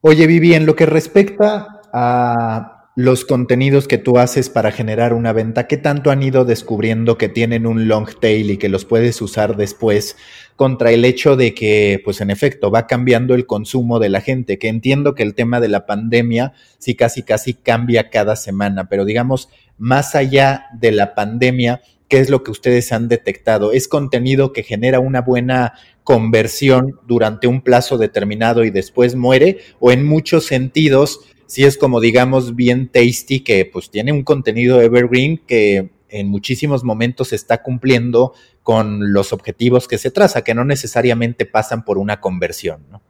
[0.00, 5.32] Oye, Vivi, en lo que respecta a los contenidos que tú haces para generar una
[5.32, 9.22] venta, ¿qué tanto han ido descubriendo que tienen un long tail y que los puedes
[9.22, 10.16] usar después
[10.56, 14.58] contra el hecho de que, pues en efecto, va cambiando el consumo de la gente?
[14.58, 19.06] Que entiendo que el tema de la pandemia sí casi casi cambia cada semana, pero
[19.06, 19.48] digamos,
[19.78, 21.80] más allá de la pandemia,
[22.12, 23.72] ¿qué es lo que ustedes han detectado?
[23.72, 25.72] ¿Es contenido que genera una buena
[26.04, 29.60] conversión durante un plazo determinado y después muere?
[29.80, 34.82] ¿O en muchos sentidos sí es como digamos bien tasty, que pues tiene un contenido
[34.82, 40.66] evergreen que en muchísimos momentos está cumpliendo con los objetivos que se traza, que no
[40.66, 43.00] necesariamente pasan por una conversión, ¿no?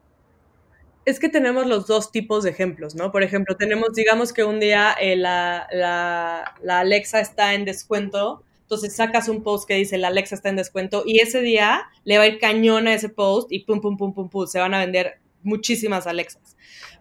[1.06, 3.10] Es que tenemos los dos tipos de ejemplos, ¿no?
[3.10, 8.96] Por ejemplo, tenemos, digamos que un día eh, la, la, Alexa está en descuento, entonces
[8.96, 12.24] sacas un post que dice la Alexa está en descuento y ese día le va
[12.24, 14.78] a ir cañón a ese post y pum, pum, pum, pum, pum, se van a
[14.78, 16.56] vender muchísimas Alexas.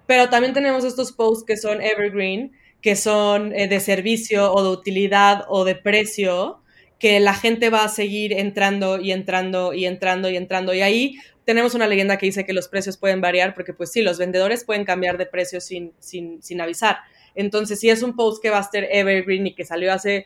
[0.05, 2.51] Pero también tenemos estos posts que son evergreen,
[2.81, 6.59] que son eh, de servicio o de utilidad o de precio,
[6.99, 10.73] que la gente va a seguir entrando y entrando y entrando y entrando.
[10.73, 11.15] Y ahí
[11.45, 14.65] tenemos una leyenda que dice que los precios pueden variar, porque pues sí, los vendedores
[14.65, 16.97] pueden cambiar de precio sin, sin, sin avisar.
[17.33, 20.25] Entonces, si es un post que va a ser evergreen y que salió hace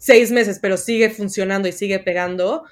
[0.00, 2.64] seis meses, pero sigue funcionando y sigue pegando,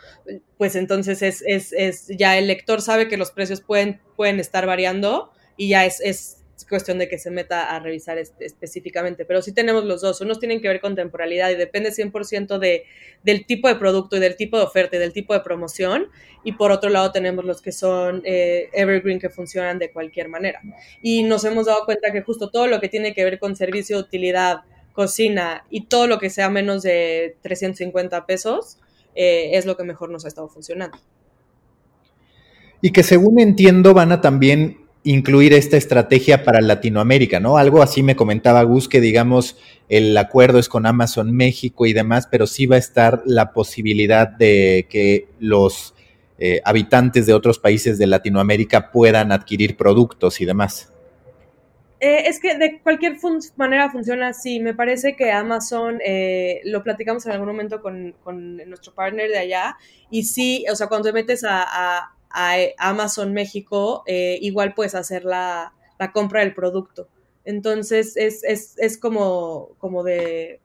[0.56, 4.66] pues entonces es, es, es, ya el lector sabe que los precios pueden, pueden estar
[4.66, 9.26] variando y ya es, es cuestión de que se meta a revisar específicamente.
[9.26, 10.20] Pero sí tenemos los dos.
[10.22, 12.84] Unos tienen que ver con temporalidad y depende 100% de,
[13.22, 16.08] del tipo de producto y del tipo de oferta y del tipo de promoción.
[16.44, 20.60] Y por otro lado tenemos los que son eh, evergreen que funcionan de cualquier manera.
[21.02, 23.98] Y nos hemos dado cuenta que justo todo lo que tiene que ver con servicio,
[23.98, 24.60] utilidad,
[24.98, 28.78] cocina y todo lo que sea menos de 350 pesos
[29.14, 30.98] eh, es lo que mejor nos ha estado funcionando.
[32.82, 37.58] Y que según entiendo van a también incluir esta estrategia para Latinoamérica, ¿no?
[37.58, 39.56] Algo así me comentaba Gus, que digamos
[39.88, 44.26] el acuerdo es con Amazon México y demás, pero sí va a estar la posibilidad
[44.26, 45.94] de que los
[46.40, 50.92] eh, habitantes de otros países de Latinoamérica puedan adquirir productos y demás.
[52.00, 53.16] Eh, es que de cualquier
[53.56, 54.60] manera funciona así.
[54.60, 58.14] Me parece que Amazon, eh, lo platicamos en algún momento con,
[58.66, 59.76] nuestro partner de allá,
[60.10, 65.24] y sí, o sea, cuando te metes a a Amazon México, eh, igual puedes hacer
[65.24, 65.72] la,
[66.12, 67.08] compra del producto.
[67.44, 70.60] Entonces es, como, como de,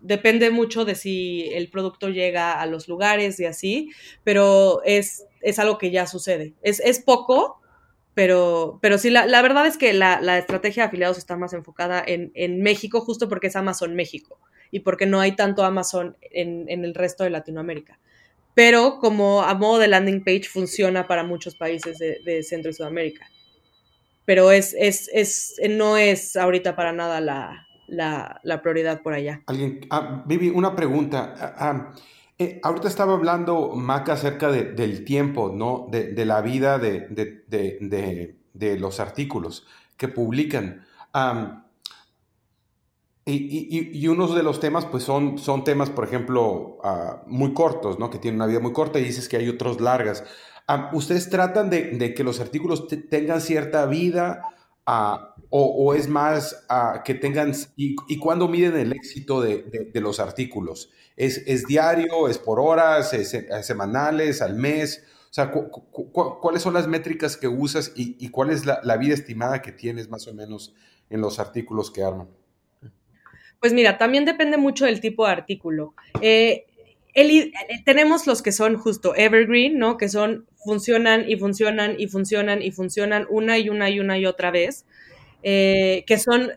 [0.00, 3.90] depende mucho de si el producto llega a los lugares y así,
[4.24, 6.54] pero es, es algo que ya sucede.
[6.62, 7.60] Es, poco,
[8.18, 12.62] pero, pero sí, la, verdad es que la, estrategia de afiliados está más enfocada en,
[12.62, 14.40] México, justo porque es Amazon México
[14.72, 18.00] y porque no hay tanto Amazon en, en el resto de Latinoamérica
[18.54, 23.24] pero como a modo de landing page funciona para muchos países de, Centro y Sudamérica.
[24.24, 29.42] Pero es, es, es, no es ahorita para nada la, prioridad por allá.
[29.46, 31.34] Alguien, ah, Vivi, una pregunta.
[31.38, 31.94] Ah, ah,
[32.38, 35.88] eh, ahorita estaba hablando Maca acerca del tiempo, ¿no?
[35.90, 38.36] De, la vida de,
[38.78, 39.66] los artículos
[39.96, 40.86] que publican.
[43.30, 48.08] Y, uno de los temas, pues son, son temas, por ejemplo, ah, muy cortos, ¿no?
[48.08, 50.24] Que tienen una vida muy corta y dices que hay otros largas.
[50.66, 54.42] Ah, ¿Ustedes tratan de, que los artículos tengan cierta vida
[54.86, 56.64] ah, o, es más
[57.04, 57.52] que tengan...
[57.76, 60.90] Y, y, cuándo miden el éxito de, los artículos?
[61.18, 62.28] ¿Es, ¿Es, diario?
[62.28, 63.12] ¿Es por horas?
[63.12, 64.40] ¿Es, semanales?
[64.40, 65.04] ¿Al mes?
[65.28, 69.72] O sea, ¿cuáles son las métricas que usas y, cuál es la, vida estimada que
[69.72, 70.74] tienes más o menos
[71.10, 72.28] en los artículos que arman?
[73.60, 75.92] Pues mira, también depende mucho del tipo de artículo.
[76.22, 76.66] Eh,
[77.14, 77.50] eh,
[77.84, 79.96] tenemos los que son justo evergreen, ¿no?
[79.96, 84.24] Que son, funcionan y funcionan y funcionan y funcionan una y una y una y
[84.24, 84.86] otra vez,
[85.42, 86.52] eh, que son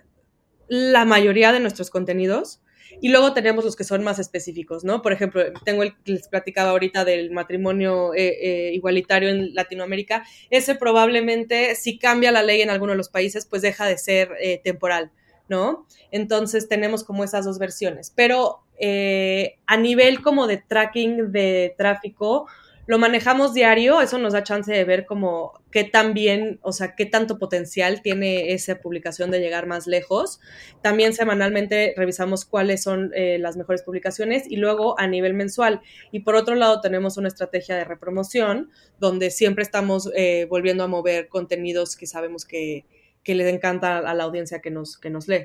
[0.67, 2.60] la mayoría de nuestros contenidos.
[2.99, 5.01] Y luego tenemos los que son más específicos, ¿no?
[5.01, 10.23] Por ejemplo, tengo el que les platicaba ahorita del matrimonio igualitario en Latinoamérica.
[10.49, 14.29] Ese probablemente, si cambia la ley en alguno de los países, pues deja de ser
[14.63, 15.11] temporal.
[15.51, 15.85] ¿no?
[16.11, 18.11] Entonces tenemos como esas dos versiones.
[18.15, 22.47] Pero eh, a nivel como de tracking de tráfico,
[22.87, 26.95] lo manejamos diario, eso nos da chance de ver como qué tan bien, o sea,
[26.95, 30.39] qué tanto potencial tiene esa publicación de llegar más lejos.
[30.81, 35.81] También semanalmente revisamos cuáles son eh, las mejores publicaciones y luego a nivel mensual.
[36.11, 38.69] Y por otro lado tenemos una estrategia de repromoción
[38.99, 42.85] donde siempre estamos eh, volviendo a mover contenidos que sabemos que,
[43.23, 45.43] que les encanta a la audiencia que nos, que nos lee.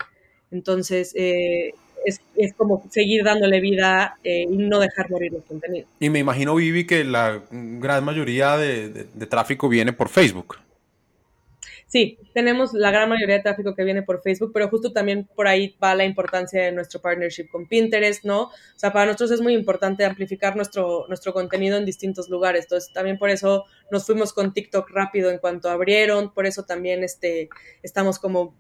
[0.51, 1.73] Entonces, eh,
[2.05, 2.21] es,
[2.57, 5.89] como seguir dándole vida eh, y no dejar morir los contenidos.
[5.99, 10.57] Y me imagino, Vivi, que la gran mayoría de, tráfico viene por Facebook.
[11.89, 15.47] Sí, tenemos la gran mayoría de tráfico que viene por Facebook, pero justo también por
[15.47, 18.43] ahí va la importancia de nuestro partnership con Pinterest, ¿no?
[18.43, 22.65] O sea, para nosotros es muy importante amplificar nuestro, nuestro contenido en distintos lugares.
[22.65, 27.05] Entonces, también por eso nos fuimos con TikTok rápido en cuanto abrieron, por eso también
[27.05, 27.51] este,
[27.85, 28.57] estamos como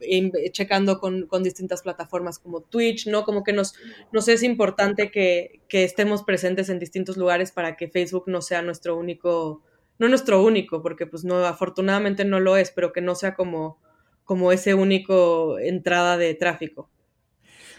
[0.52, 3.24] checando con, con distintas plataformas como Twitch, ¿no?
[3.24, 3.74] Como que nos,
[4.12, 8.62] nos es importante que, que estemos presentes en distintos lugares para que Facebook no sea
[8.62, 9.64] nuestro único
[9.98, 13.78] no nuestro único, porque pues no, afortunadamente no lo es, pero que no sea como,
[14.24, 16.88] como ese único entrada de tráfico.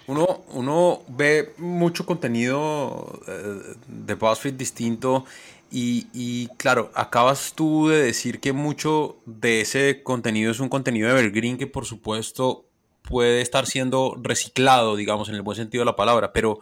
[0.07, 5.25] Uno, uno ve mucho contenido eh, de BuzzFeed distinto
[5.69, 11.09] y, y, claro, acabas tú de decir que mucho de ese contenido es un contenido
[11.09, 12.67] evergreen que por supuesto
[13.01, 16.59] puede estar siendo reciclado, digamos, en el buen sentido de la palabra, pero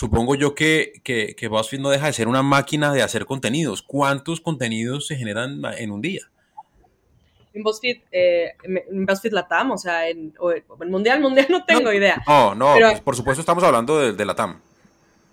[0.00, 3.82] supongo yo que, que, que BuzzFeed no deja de ser una máquina de hacer contenidos.
[3.82, 6.22] ¿Cuántos contenidos se generan en un día?
[7.52, 10.32] En BuzzFeed, eh, en BuzzFeed Latam, o sea, en,
[10.88, 12.22] Mundial, Mundial no tengo idea.
[12.26, 14.62] No, no, pues, por supuesto estamos hablando de, de Latam.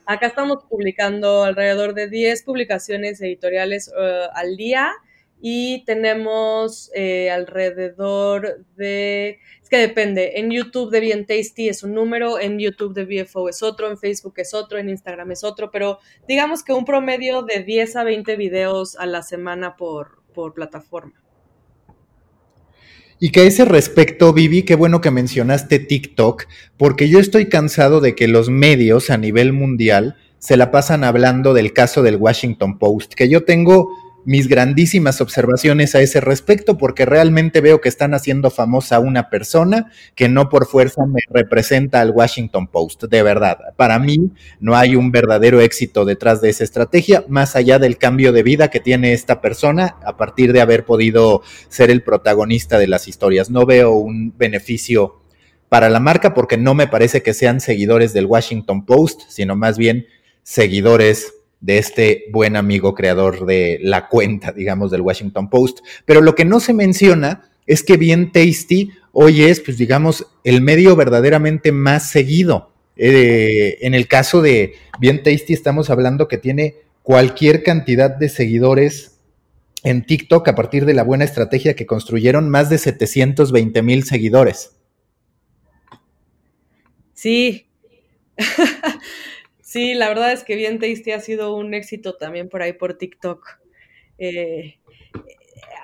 [0.05, 4.91] Acá estamos publicando alrededor de 10 publicaciones editoriales uh, al día
[5.41, 11.93] y tenemos eh, alrededor de, es que depende, en YouTube de Bien Tasty es un
[11.93, 15.69] número, en YouTube de BFO es otro, en Facebook es otro, en Instagram es otro,
[15.71, 20.53] pero digamos que un promedio de 10 a 20 videos a la semana por, por
[20.53, 21.13] plataforma.
[23.19, 26.45] Y que a ese respecto, Vivi, qué bueno que mencionaste TikTok,
[26.77, 31.55] porque yo estoy cansado de que los medios a nivel mundial se la pasan hablando
[31.55, 33.89] del caso del Washington Post, que yo tengo
[34.27, 39.29] mis grandísimas observaciones a ese respecto, porque realmente veo que están haciendo famosa a una
[39.29, 43.57] persona que no por fuerza me representa al Washington Post, de verdad.
[43.77, 48.33] Para mí no hay un verdadero éxito detrás de esa estrategia, más allá del cambio
[48.33, 52.87] de vida que tiene esta persona a partir de haber podido ser el protagonista de
[52.87, 53.49] las historias.
[53.49, 55.21] No veo un beneficio
[55.69, 59.77] para la marca porque no me parece que sean seguidores del Washington Post, sino más
[59.77, 60.05] bien
[60.43, 65.79] seguidores de este buen amigo creador de la cuenta, digamos, del Washington Post.
[66.05, 70.61] Pero lo que no se menciona es que Bien Tasty hoy es, pues digamos, el
[70.61, 72.71] medio verdaderamente más seguido.
[72.95, 79.19] Eh, en el caso de Bien Tasty estamos hablando que tiene cualquier cantidad de seguidores
[79.83, 84.71] en TikTok a partir de la buena estrategia que construyeron, más de 720 mil seguidores.
[87.13, 87.67] Sí.
[89.67, 92.93] Sí, la verdad es que Bien Tasty ha sido un éxito también por ahí por
[92.93, 93.59] TikTok.
[94.17, 94.79] Eh,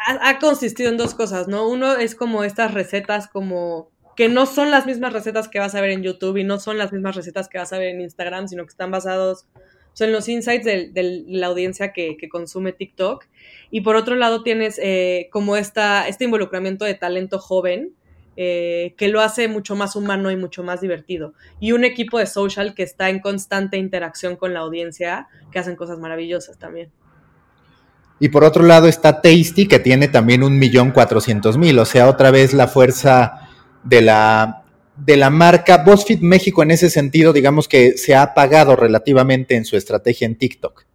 [0.07, 1.67] ha, consistido en dos cosas, ¿no?
[1.67, 5.81] Uno es como estas recetas como que no son las mismas recetas que vas a
[5.81, 8.47] ver en YouTube y no son las mismas recetas que vas a ver en Instagram,
[8.47, 9.47] sino que están basados
[9.99, 13.25] en los insights de, la audiencia que, consume TikTok.
[13.69, 17.93] Y por otro lado tienes eh, como esta, este involucramiento de talento joven
[18.35, 21.33] eh, que lo hace mucho más humano y mucho más divertido.
[21.59, 25.75] Y un equipo de social que está en constante interacción con la audiencia, que hacen
[25.75, 26.91] cosas maravillosas también.
[28.19, 32.07] Y por otro lado está Tasty, que tiene también un millón cuatrocientos mil, o sea,
[32.07, 33.49] otra vez la fuerza
[33.83, 34.63] de la,
[34.95, 35.83] de la marca.
[35.83, 40.37] BuzzFeed México en ese sentido, digamos que se ha apagado relativamente en su estrategia en
[40.37, 40.85] TikTok.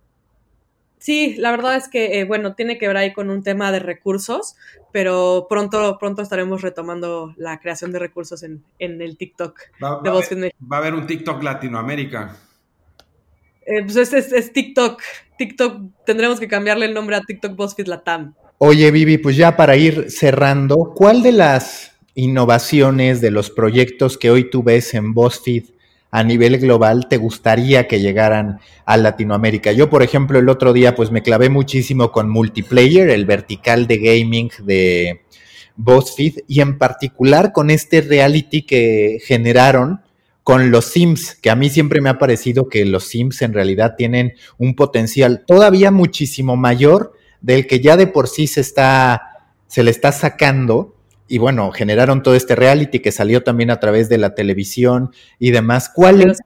[0.98, 3.78] Sí, la verdad es que, eh, bueno, tiene que ver ahí con un tema de
[3.78, 4.56] recursos,
[4.92, 10.20] pero pronto, pronto estaremos retomando la creación de recursos en, el TikTok va, de va,
[10.20, 12.36] va a haber un TikTok Latinoamérica.
[13.64, 15.00] Eh, pues es, es, TikTok.
[15.36, 18.34] TikTok, tendremos que cambiarle el nombre a TikTok BuzzFeed Latam.
[18.56, 24.30] Oye, Vivi, pues ya para ir cerrando, ¿cuál de las innovaciones, de los proyectos que
[24.30, 25.64] hoy tú ves en BuzzFeed
[26.10, 29.72] a nivel global te gustaría que llegaran a Latinoamérica?
[29.72, 33.98] Yo, por ejemplo, el otro día pues me clavé muchísimo con multiplayer, el vertical de
[33.98, 35.22] gaming de
[35.76, 40.00] BuzzFeed y en particular con este reality que generaron
[40.42, 43.96] con los Sims, que a mí siempre me ha parecido que los Sims en realidad
[43.96, 49.22] tienen un potencial todavía muchísimo mayor del que ya de por sí se está
[49.66, 50.96] se le está sacando
[51.28, 55.50] y bueno, generaron todo este reality que salió también a través de la televisión y
[55.50, 55.90] demás.
[55.94, 56.38] ¿Cuál es?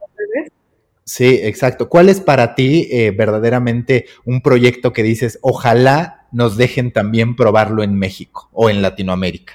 [1.05, 1.89] Sí, exacto.
[1.89, 7.83] ¿Cuál es para ti eh, verdaderamente un proyecto que dices, ojalá nos dejen también probarlo
[7.83, 9.55] en México o en Latinoamérica?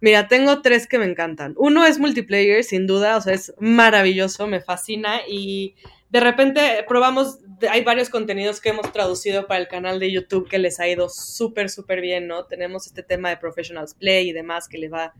[0.00, 1.54] Mira, tengo tres que me encantan.
[1.56, 5.74] Uno es multiplayer, sin duda, o sea, es maravilloso, me fascina y
[6.10, 7.40] de repente probamos,
[7.70, 11.08] hay varios contenidos que hemos traducido para el canal de YouTube que les ha ido
[11.08, 12.44] súper, súper bien, ¿no?
[12.44, 15.14] Tenemos este tema de Professionals Play y demás que les va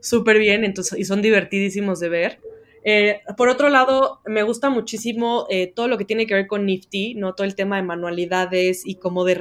[0.00, 2.40] súper bien, entonces, y son divertidísimos de ver.
[2.84, 6.64] Eh, por otro lado, me gusta muchísimo eh, todo lo que tiene que ver con
[6.64, 7.34] Nifty, ¿no?
[7.34, 9.34] Todo el tema de manualidades y como de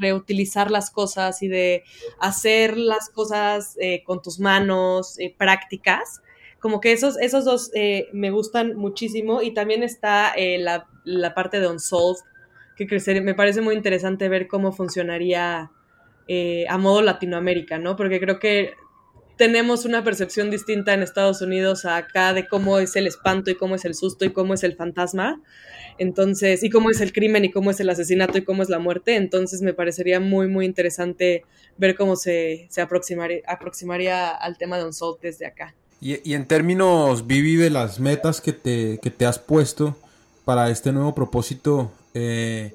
[0.00, 1.82] reutilizar las cosas y de
[2.20, 6.20] hacer las cosas eh, con tus manos, prácticas.
[6.64, 7.70] Como que esos, esos dos
[8.14, 9.42] me gustan muchísimo.
[9.42, 12.22] Y también está la, la, parte de Unsolved,
[12.74, 15.70] que crecer, me parece muy interesante ver cómo funcionaría
[16.68, 17.96] a modo Latinoamérica, ¿no?
[17.96, 18.72] Porque creo que
[19.36, 23.74] tenemos una percepción distinta en Estados Unidos acá de cómo es el espanto y cómo
[23.74, 25.42] es el susto y cómo es el fantasma.
[25.98, 28.78] Entonces, y cómo es el crimen y cómo es el asesinato y cómo es la
[28.78, 29.16] muerte.
[29.16, 31.44] Entonces, me parecería muy, muy interesante
[31.76, 35.74] ver cómo se, se aproximaría, aproximaría al tema de Unsolved desde acá.
[36.00, 39.96] Y, en términos, Vivi, de las metas que te, que te has puesto
[40.44, 42.74] para este nuevo propósito, eh,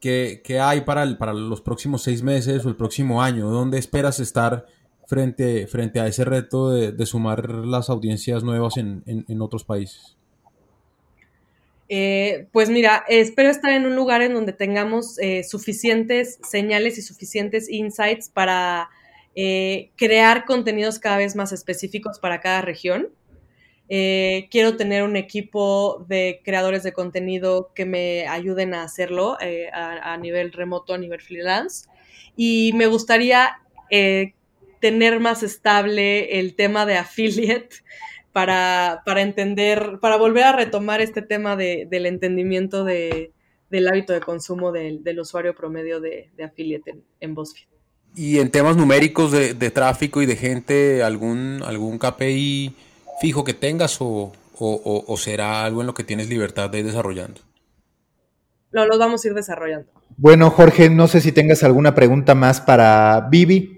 [0.00, 3.50] ¿qué, hay para, el, para los próximos seis meses o el próximo año?
[3.50, 4.66] ¿Dónde esperas estar?
[5.06, 10.16] frente, frente a ese reto de, sumar las audiencias nuevas en, otros países?
[11.88, 17.02] Eh, pues mira, espero estar en un lugar en donde tengamos eh, suficientes señales y
[17.02, 18.90] suficientes insights para
[19.36, 23.10] eh, crear contenidos cada vez más específicos para cada región.
[23.88, 29.36] quiero tener un equipo de creadores de contenido que me ayuden a hacerlo
[29.72, 31.88] a, a, nivel remoto, a nivel freelance.
[32.34, 33.60] Y me gustaría
[34.80, 37.76] tener más estable el tema de affiliate
[38.32, 43.32] para, para entender, para volver a retomar este tema de, del entendimiento de,
[43.70, 47.34] del hábito de consumo del, del usuario promedio de, affiliate en, en.
[48.16, 52.74] Y en temas numéricos de, de, tráfico y de gente, ¿algún, algún KPI
[53.20, 56.86] fijo que tengas o, o, o será algo en lo que tienes libertad de ir
[56.86, 57.40] desarrollando?
[58.70, 59.86] Lo, lo vamos a ir desarrollando.
[60.16, 63.76] Bueno, Jorge, no sé si tengas alguna pregunta más para Vivi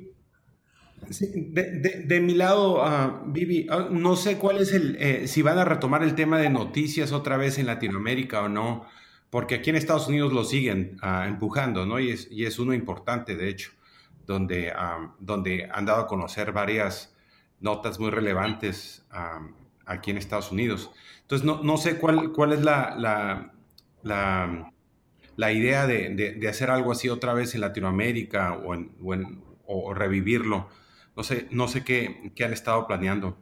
[1.11, 5.65] de, mi lado, uh, Vivi, ah, no sé cuál es el, eh, si van a
[5.65, 8.85] retomar el tema de noticias otra vez en Latinoamérica o no,
[9.31, 11.99] porque aquí en Estados Unidos lo siguen ah, empujando, ¿no?
[11.99, 13.71] Y es, y es, uno importante, de hecho,
[14.29, 14.73] donde,
[15.19, 17.17] donde han dado a conocer varias
[17.61, 19.05] notas muy relevantes
[19.87, 20.91] aquí en Estados Unidos.
[21.23, 22.95] Entonces, no, no sé cuál, cuál es la,
[24.03, 24.73] la,
[25.37, 30.69] la, idea de, de, hacer algo así otra vez en Latinoamérica o, en, o, revivirlo.
[31.17, 33.39] No sé, no sé qué, han estado planeando.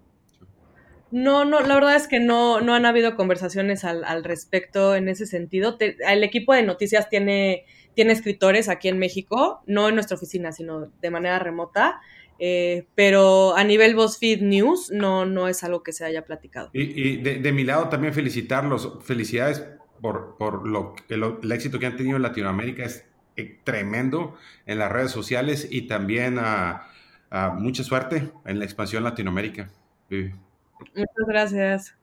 [1.11, 5.27] No, no, la verdad es que no, no han habido conversaciones al, respecto en ese
[5.27, 5.77] sentido.
[5.81, 7.67] el equipo de noticias tiene,
[7.97, 12.01] tiene escritores aquí en México, no en nuestra oficina, sino de manera remota.
[12.39, 16.69] Eh, pero a nivel BuzzFeed News no, no es algo que se haya platicado.
[16.75, 19.65] Y, de, mi lado también felicitarlos, felicidades
[20.03, 24.37] por, por lo, el, el, éxito que han tenido en Latinoamérica, es eh, tremendo
[24.67, 26.91] en las redes sociales y también a
[27.59, 29.71] mucha suerte en la expansión Latinoamérica,
[30.11, 30.33] Vivi.
[30.95, 31.95] Muchas gracias.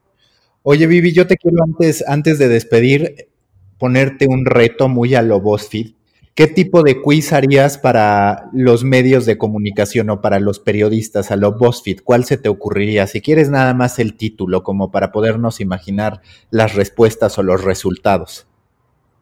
[0.62, 3.28] Oye, Vivi, yo te quiero antes, antes de despedir
[3.84, 5.90] ponerte un reto muy a lo BuzzFeed.
[6.34, 11.36] ¿Qué tipo de quiz harías para los medios de comunicación o para los periodistas a
[11.36, 11.98] lo BuzzFeed?
[12.02, 13.06] ¿Cuál se te ocurriría?
[13.06, 18.46] Si quieres nada más el título, como para podernos imaginar las respuestas o los resultados.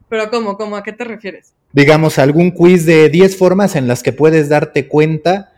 [0.07, 0.55] Pero ¿cómo?
[0.55, 0.77] ¿Cómo?
[0.77, 1.55] ¿A qué te refieres?
[1.73, 5.51] Digamos, algún quiz de 10 formas en las que puedes darte cuenta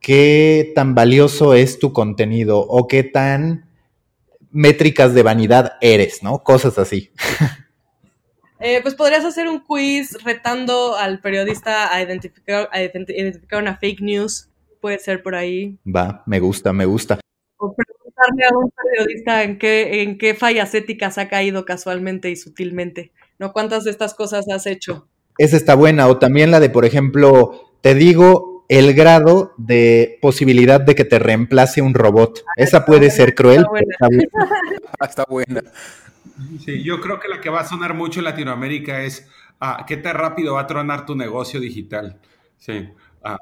[0.00, 3.70] qué tan valioso es tu contenido o qué tan
[4.50, 6.40] métricas de vanidad eres, ¿no?
[6.40, 7.10] Cosas así.
[8.60, 14.00] Eh, pues podrías hacer un quiz retando al periodista a identificar, a identificar una fake
[14.02, 14.48] news.
[14.80, 15.78] Puede ser por ahí.
[15.84, 17.20] Va, me gusta, me gusta.
[17.56, 22.36] O preguntarle a un periodista en qué, en qué fallas éticas ha caído casualmente y
[22.36, 23.12] sutilmente.
[23.38, 23.52] ¿No?
[23.52, 25.08] ¿Cuántas de estas cosas has hecho?
[25.38, 26.08] Esa está buena.
[26.08, 31.18] O también la de, por ejemplo, te digo el grado de posibilidad de que te
[31.18, 32.44] reemplace un robot.
[32.56, 33.64] Esa puede ser cruel.
[35.00, 35.62] Está buena.
[36.64, 39.28] Sí, yo creo que la que va a sonar mucho en Latinoamérica es
[39.60, 42.20] ah, qué tan rápido va a tronar tu negocio digital.
[42.58, 42.88] Sí.
[43.22, 43.38] Ah,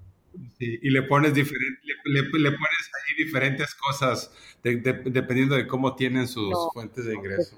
[0.58, 4.32] y le pones, diferente, le, pones ahí diferentes cosas
[4.62, 7.56] dependiendo de cómo tienen sus fuentes de ingreso.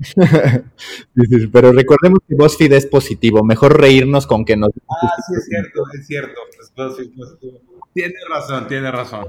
[1.52, 3.44] Pero recordemos que BuzzFeed es positivo.
[3.44, 4.70] Mejor reírnos con que nos.
[4.88, 6.40] Ah, sí, es cierto, es cierto.
[7.92, 9.26] Tiene razón, tiene razón.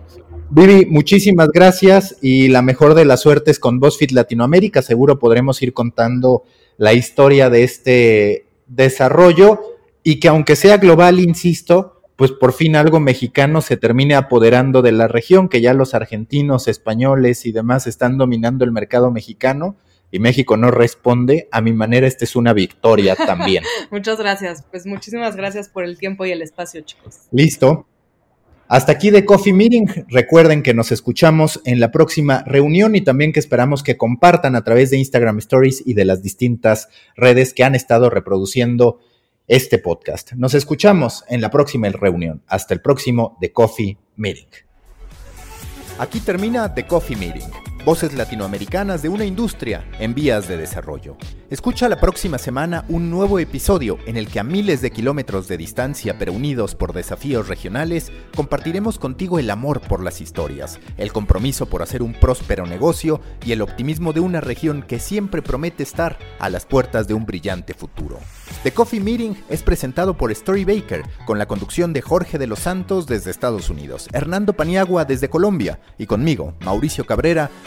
[0.50, 4.82] Vivi, muchísimas gracias y la mejor de las suertes con BuzzFeed Latinoamérica.
[4.82, 6.44] Seguro podremos ir contando
[6.78, 9.60] la historia de este desarrollo
[10.04, 14.92] y que aunque sea global, insisto, pues por fin algo mexicano se termine apoderando de
[14.92, 19.76] la región, que ya los argentinos, españoles y demás están dominando el mercado mexicano
[20.12, 23.64] y México no responde, a mi manera esta es una victoria también.
[23.92, 24.64] Muchas gracias.
[24.70, 27.22] Pues muchísimas gracias por el tiempo y el espacio, chicos.
[27.32, 27.88] Listo.
[28.68, 30.06] Hasta aquí de Coffee Meeting.
[30.08, 34.64] Recuerden que nos escuchamos en la próxima reunión y también que esperamos que compartan a
[34.64, 36.88] través de Instagram Stories y de las distintas
[37.18, 39.00] redes que han estado reproduciendo
[39.48, 40.32] este podcast.
[40.34, 42.44] Nos escuchamos en la próxima reunión.
[42.48, 44.48] Hasta el próximo The Coffee Meeting.
[46.00, 51.18] Aquí termina The Coffee Meeting Voces latinoamericanas de una industria en vías de desarrollo.
[51.50, 55.58] Escucha la próxima semana un nuevo episodio en el que a miles de kilómetros de
[55.58, 61.66] distancia pero unidos por desafíos regionales, compartiremos contigo el amor por las historias, el compromiso
[61.66, 66.20] por hacer un próspero negocio y el optimismo de una región que siempre promete estar
[66.40, 68.20] a las puertas de un brillante futuro.
[68.64, 72.60] The Coffee Meeting es presentado por Story Baker, con la conducción de Jorge de los
[72.60, 77.50] Santos desde Estados Unidos, Hernando Paniagua desde Colombia y conmigo, Mauricio Cabrera,